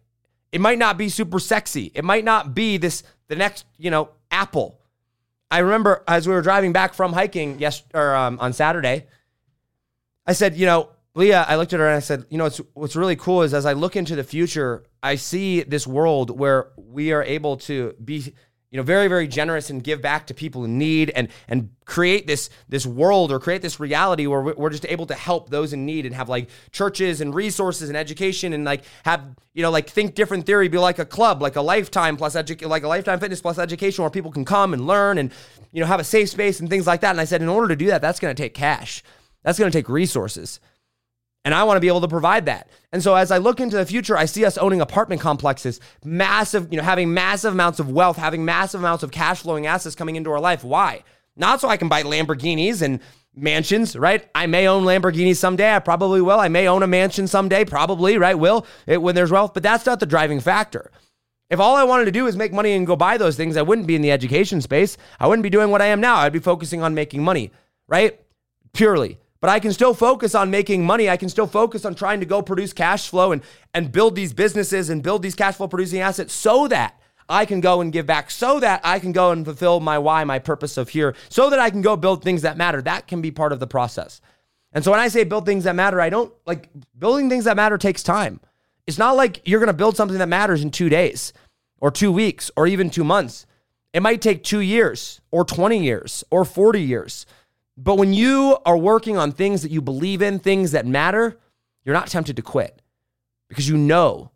It 0.51 0.61
might 0.61 0.79
not 0.79 0.97
be 0.97 1.09
super 1.09 1.37
sexy. 1.37 1.91
It 1.93 2.03
might 2.03 2.23
not 2.23 2.55
be 2.55 2.77
this, 2.77 3.03
the 3.27 3.35
next, 3.35 3.65
you 3.77 3.91
know, 3.91 4.09
Apple. 4.31 4.79
I 5.51 5.59
remember 5.59 6.03
as 6.07 6.27
we 6.27 6.33
were 6.33 6.41
driving 6.41 6.73
back 6.73 6.93
from 6.93 7.13
hiking 7.13 7.59
yes 7.59 7.83
or 7.93 8.15
um, 8.15 8.39
on 8.39 8.53
Saturday, 8.53 9.05
I 10.25 10.33
said, 10.33 10.55
you 10.55 10.65
know, 10.65 10.89
Leah, 11.17 11.45
I 11.47 11.55
looked 11.55 11.73
at 11.73 11.79
her 11.79 11.87
and 11.87 11.95
I 11.95 11.99
said, 11.99 12.25
you 12.29 12.37
know, 12.37 12.43
what's 12.43 12.61
what's 12.75 12.95
really 12.95 13.15
cool 13.15 13.41
is 13.41 13.51
as 13.51 13.65
I 13.65 13.73
look 13.73 13.95
into 13.95 14.15
the 14.15 14.23
future, 14.23 14.83
I 15.01 15.15
see 15.15 15.63
this 15.63 15.87
world 15.87 16.37
where 16.37 16.67
we 16.77 17.11
are 17.11 17.23
able 17.23 17.57
to 17.57 17.95
be, 18.05 18.35
you 18.69 18.77
know, 18.77 18.83
very, 18.83 19.07
very 19.07 19.27
generous 19.27 19.71
and 19.71 19.83
give 19.83 19.99
back 19.99 20.27
to 20.27 20.35
people 20.35 20.63
in 20.63 20.77
need 20.77 21.09
and 21.09 21.29
and 21.47 21.71
create 21.85 22.27
this 22.27 22.51
this 22.69 22.85
world 22.85 23.31
or 23.31 23.39
create 23.39 23.63
this 23.63 23.79
reality 23.79 24.27
where 24.27 24.41
we're 24.43 24.69
just 24.69 24.85
able 24.85 25.07
to 25.07 25.15
help 25.15 25.49
those 25.49 25.73
in 25.73 25.87
need 25.87 26.05
and 26.05 26.13
have 26.13 26.29
like 26.29 26.51
churches 26.71 27.19
and 27.19 27.33
resources 27.33 27.89
and 27.89 27.97
education 27.97 28.53
and 28.53 28.63
like 28.63 28.83
have, 29.03 29.25
you 29.55 29.63
know, 29.63 29.71
like 29.71 29.89
think 29.89 30.13
different 30.13 30.45
theory 30.45 30.67
be 30.67 30.77
like 30.77 30.99
a 30.99 31.05
club, 31.05 31.41
like 31.41 31.55
a 31.55 31.61
lifetime 31.61 32.15
plus 32.15 32.35
edu- 32.35 32.69
like 32.69 32.83
a 32.83 32.87
lifetime 32.87 33.19
fitness 33.19 33.41
plus 33.41 33.57
education 33.57 34.03
where 34.03 34.11
people 34.11 34.31
can 34.31 34.45
come 34.45 34.71
and 34.71 34.85
learn 34.85 35.17
and, 35.17 35.31
you 35.71 35.81
know, 35.81 35.87
have 35.87 35.99
a 35.99 36.03
safe 36.03 36.29
space 36.29 36.59
and 36.59 36.69
things 36.69 36.85
like 36.85 37.01
that. 37.01 37.09
And 37.09 37.19
I 37.19 37.25
said, 37.25 37.41
in 37.41 37.49
order 37.49 37.69
to 37.69 37.75
do 37.75 37.87
that, 37.87 38.03
that's 38.03 38.19
going 38.19 38.35
to 38.35 38.39
take 38.39 38.53
cash. 38.53 39.01
That's 39.41 39.57
going 39.57 39.71
to 39.71 39.75
take 39.75 39.89
resources. 39.89 40.59
And 41.47 41.55
I 41.55 41.63
want 41.63 41.77
to 41.77 41.79
be 41.79 41.87
able 41.87 42.01
to 42.01 42.09
provide 42.09 42.47
that. 42.47 42.67
And 42.91 43.01
so 43.01 43.15
as 43.15 43.31
I 43.31 43.37
look 43.37 43.61
into 43.61 43.77
the 43.77 43.85
future, 43.85 44.17
I 44.17 44.25
see 44.25 44.43
us 44.43 44.57
owning 44.57 44.81
apartment 44.81 45.21
complexes, 45.21 45.79
massive, 46.03 46.67
you 46.71 46.77
know, 46.77 46.83
having 46.83 47.13
massive 47.13 47.53
amounts 47.53 47.79
of 47.79 47.89
wealth, 47.89 48.17
having 48.17 48.43
massive 48.43 48.81
amounts 48.81 49.01
of 49.01 49.11
cash 49.11 49.43
flowing 49.43 49.65
assets 49.65 49.95
coming 49.95 50.17
into 50.17 50.29
our 50.29 50.41
life. 50.41 50.65
Why? 50.65 51.05
Not 51.37 51.61
so 51.61 51.69
I 51.69 51.77
can 51.77 51.87
buy 51.87 52.03
Lamborghinis 52.03 52.81
and 52.81 52.99
mansions, 53.33 53.95
right? 53.95 54.29
I 54.35 54.45
may 54.47 54.67
own 54.67 54.83
Lamborghinis 54.83 55.37
someday. 55.37 55.73
I 55.73 55.79
probably 55.79 56.19
will. 56.19 56.37
I 56.37 56.49
may 56.49 56.67
own 56.67 56.83
a 56.83 56.87
mansion 56.87 57.27
someday, 57.27 57.63
probably, 57.63 58.17
right? 58.17 58.37
Will 58.37 58.65
it, 58.85 59.01
when 59.01 59.15
there's 59.15 59.31
wealth, 59.31 59.53
but 59.53 59.63
that's 59.63 59.85
not 59.85 60.01
the 60.01 60.05
driving 60.05 60.41
factor. 60.41 60.91
If 61.49 61.61
all 61.61 61.77
I 61.77 61.85
wanted 61.85 62.05
to 62.05 62.11
do 62.11 62.27
is 62.27 62.35
make 62.35 62.51
money 62.51 62.73
and 62.73 62.85
go 62.85 62.97
buy 62.97 63.17
those 63.17 63.37
things, 63.37 63.55
I 63.55 63.61
wouldn't 63.61 63.87
be 63.87 63.95
in 63.95 64.01
the 64.01 64.11
education 64.11 64.59
space. 64.59 64.97
I 65.17 65.27
wouldn't 65.27 65.43
be 65.43 65.49
doing 65.49 65.71
what 65.71 65.81
I 65.81 65.85
am 65.85 66.01
now. 66.01 66.17
I'd 66.17 66.33
be 66.33 66.39
focusing 66.39 66.81
on 66.81 66.93
making 66.93 67.23
money, 67.23 67.53
right? 67.87 68.19
Purely. 68.73 69.17
But 69.39 69.49
I 69.49 69.59
can 69.59 69.71
still 69.71 69.93
focus 69.93 70.33
on 70.33 70.49
making 70.49 70.85
money. 70.85 71.09
I 71.09 71.17
can 71.17 71.29
still 71.29 71.47
focus 71.47 71.85
on 71.85 71.95
trying 71.95 72.19
to 72.21 72.25
go 72.25 72.41
produce 72.41 72.73
cash 72.73 73.09
flow 73.09 73.31
and, 73.31 73.41
and 73.73 73.91
build 73.91 74.15
these 74.15 74.33
businesses 74.33 74.89
and 74.89 75.03
build 75.03 75.21
these 75.21 75.35
cash 75.35 75.55
flow 75.55 75.67
producing 75.67 76.01
assets 76.01 76.33
so 76.33 76.67
that 76.69 76.99
I 77.29 77.45
can 77.45 77.59
go 77.59 77.81
and 77.81 77.91
give 77.91 78.05
back, 78.05 78.31
so 78.31 78.59
that 78.59 78.81
I 78.83 78.99
can 78.99 79.11
go 79.11 79.31
and 79.31 79.45
fulfill 79.45 79.79
my 79.79 79.97
why, 79.97 80.23
my 80.23 80.39
purpose 80.39 80.77
of 80.77 80.89
here, 80.89 81.15
so 81.29 81.49
that 81.49 81.59
I 81.59 81.69
can 81.69 81.81
go 81.81 81.95
build 81.95 82.23
things 82.23 82.43
that 82.43 82.57
matter. 82.57 82.81
That 82.81 83.07
can 83.07 83.21
be 83.21 83.31
part 83.31 83.51
of 83.51 83.59
the 83.59 83.67
process. 83.67 84.21
And 84.71 84.83
so 84.83 84.91
when 84.91 84.99
I 84.99 85.07
say 85.07 85.23
build 85.23 85.45
things 85.45 85.65
that 85.65 85.75
matter, 85.75 85.99
I 85.99 86.09
don't 86.09 86.33
like 86.45 86.69
building 86.97 87.29
things 87.29 87.45
that 87.45 87.55
matter 87.55 87.77
takes 87.77 88.03
time. 88.03 88.39
It's 88.85 88.97
not 88.97 89.17
like 89.17 89.41
you're 89.45 89.59
going 89.59 89.67
to 89.67 89.73
build 89.73 89.97
something 89.97 90.17
that 90.17 90.29
matters 90.29 90.63
in 90.63 90.71
two 90.71 90.89
days 90.89 91.33
or 91.79 91.91
two 91.91 92.11
weeks 92.11 92.49
or 92.55 92.67
even 92.67 92.89
two 92.89 93.03
months. 93.03 93.45
It 93.93 94.01
might 94.01 94.21
take 94.21 94.43
two 94.43 94.59
years 94.59 95.21
or 95.31 95.43
20 95.43 95.83
years 95.83 96.23
or 96.29 96.45
40 96.45 96.81
years. 96.81 97.25
But 97.77 97.95
when 97.95 98.11
you 98.13 98.57
are 98.65 98.77
working 98.77 99.17
on 99.17 99.31
things 99.31 99.61
that 99.61 99.71
you 99.71 99.81
believe 99.81 100.21
in, 100.21 100.39
things 100.39 100.71
that 100.71 100.85
matter, 100.85 101.37
you're 101.85 101.95
not 101.95 102.07
tempted 102.07 102.35
to 102.37 102.41
quit 102.41 102.81
because 103.47 103.69
you 103.69 103.77
know 103.77 104.31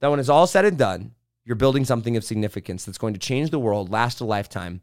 that 0.00 0.10
when 0.10 0.18
it's 0.18 0.28
all 0.28 0.46
said 0.46 0.64
and 0.64 0.78
done, 0.78 1.12
you're 1.44 1.56
building 1.56 1.84
something 1.84 2.16
of 2.16 2.24
significance 2.24 2.84
that's 2.84 2.98
going 2.98 3.14
to 3.14 3.20
change 3.20 3.50
the 3.50 3.58
world, 3.58 3.90
last 3.90 4.20
a 4.20 4.24
lifetime, 4.24 4.80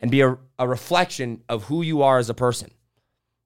and 0.00 0.10
be 0.10 0.20
a, 0.20 0.38
a 0.58 0.68
reflection 0.68 1.42
of 1.48 1.64
who 1.64 1.82
you 1.82 2.02
are 2.02 2.18
as 2.18 2.30
a 2.30 2.34
person. 2.34 2.70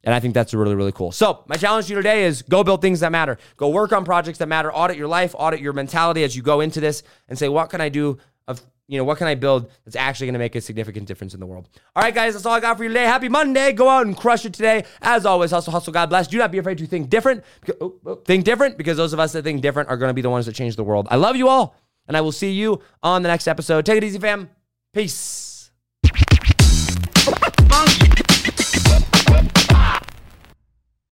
And 0.04 0.14
I 0.14 0.20
think 0.20 0.34
that's 0.34 0.52
really, 0.52 0.74
really 0.74 0.92
cool. 0.92 1.12
So, 1.12 1.44
my 1.46 1.56
challenge 1.56 1.86
to 1.86 1.92
you 1.92 1.96
today 1.96 2.24
is 2.24 2.42
go 2.42 2.64
build 2.64 2.82
things 2.82 3.00
that 3.00 3.12
matter. 3.12 3.38
Go 3.56 3.68
work 3.68 3.92
on 3.92 4.04
projects 4.04 4.38
that 4.38 4.48
matter. 4.48 4.72
Audit 4.72 4.96
your 4.96 5.06
life, 5.06 5.34
audit 5.38 5.60
your 5.60 5.72
mentality 5.72 6.24
as 6.24 6.34
you 6.34 6.42
go 6.42 6.60
into 6.60 6.80
this 6.80 7.04
and 7.28 7.38
say, 7.38 7.48
what 7.48 7.70
can 7.70 7.80
I 7.80 7.88
do 7.88 8.18
of, 8.48 8.60
you 8.88 8.98
know, 8.98 9.04
what 9.04 9.18
can 9.18 9.26
I 9.26 9.34
build 9.34 9.70
that's 9.84 9.96
actually 9.96 10.26
going 10.26 10.34
to 10.34 10.38
make 10.38 10.54
a 10.54 10.60
significant 10.60 11.06
difference 11.06 11.34
in 11.34 11.40
the 11.40 11.46
world? 11.46 11.68
All 11.94 12.02
right, 12.02 12.14
guys, 12.14 12.34
that's 12.34 12.44
all 12.44 12.54
I 12.54 12.60
got 12.60 12.76
for 12.76 12.82
you 12.82 12.88
today. 12.88 13.04
Happy 13.04 13.28
Monday. 13.28 13.72
Go 13.72 13.88
out 13.88 14.06
and 14.06 14.16
crush 14.16 14.44
it 14.44 14.52
today. 14.52 14.84
As 15.00 15.24
always, 15.24 15.50
hustle, 15.50 15.72
hustle. 15.72 15.92
God 15.92 16.10
bless. 16.10 16.26
Do 16.26 16.38
not 16.38 16.50
be 16.52 16.58
afraid 16.58 16.78
to 16.78 16.86
think 16.86 17.08
different. 17.08 17.44
Oh, 17.80 17.94
oh, 18.04 18.14
think 18.16 18.44
different 18.44 18.76
because 18.76 18.96
those 18.96 19.12
of 19.12 19.20
us 19.20 19.32
that 19.32 19.44
think 19.44 19.62
different 19.62 19.88
are 19.88 19.96
going 19.96 20.10
to 20.10 20.14
be 20.14 20.22
the 20.22 20.30
ones 20.30 20.46
that 20.46 20.54
change 20.54 20.76
the 20.76 20.84
world. 20.84 21.08
I 21.10 21.16
love 21.16 21.36
you 21.36 21.48
all, 21.48 21.76
and 22.06 22.16
I 22.16 22.20
will 22.20 22.32
see 22.32 22.52
you 22.52 22.80
on 23.02 23.22
the 23.22 23.28
next 23.28 23.48
episode. 23.48 23.86
Take 23.86 23.98
it 23.98 24.04
easy, 24.04 24.18
fam. 24.18 24.50
Peace. 24.92 25.70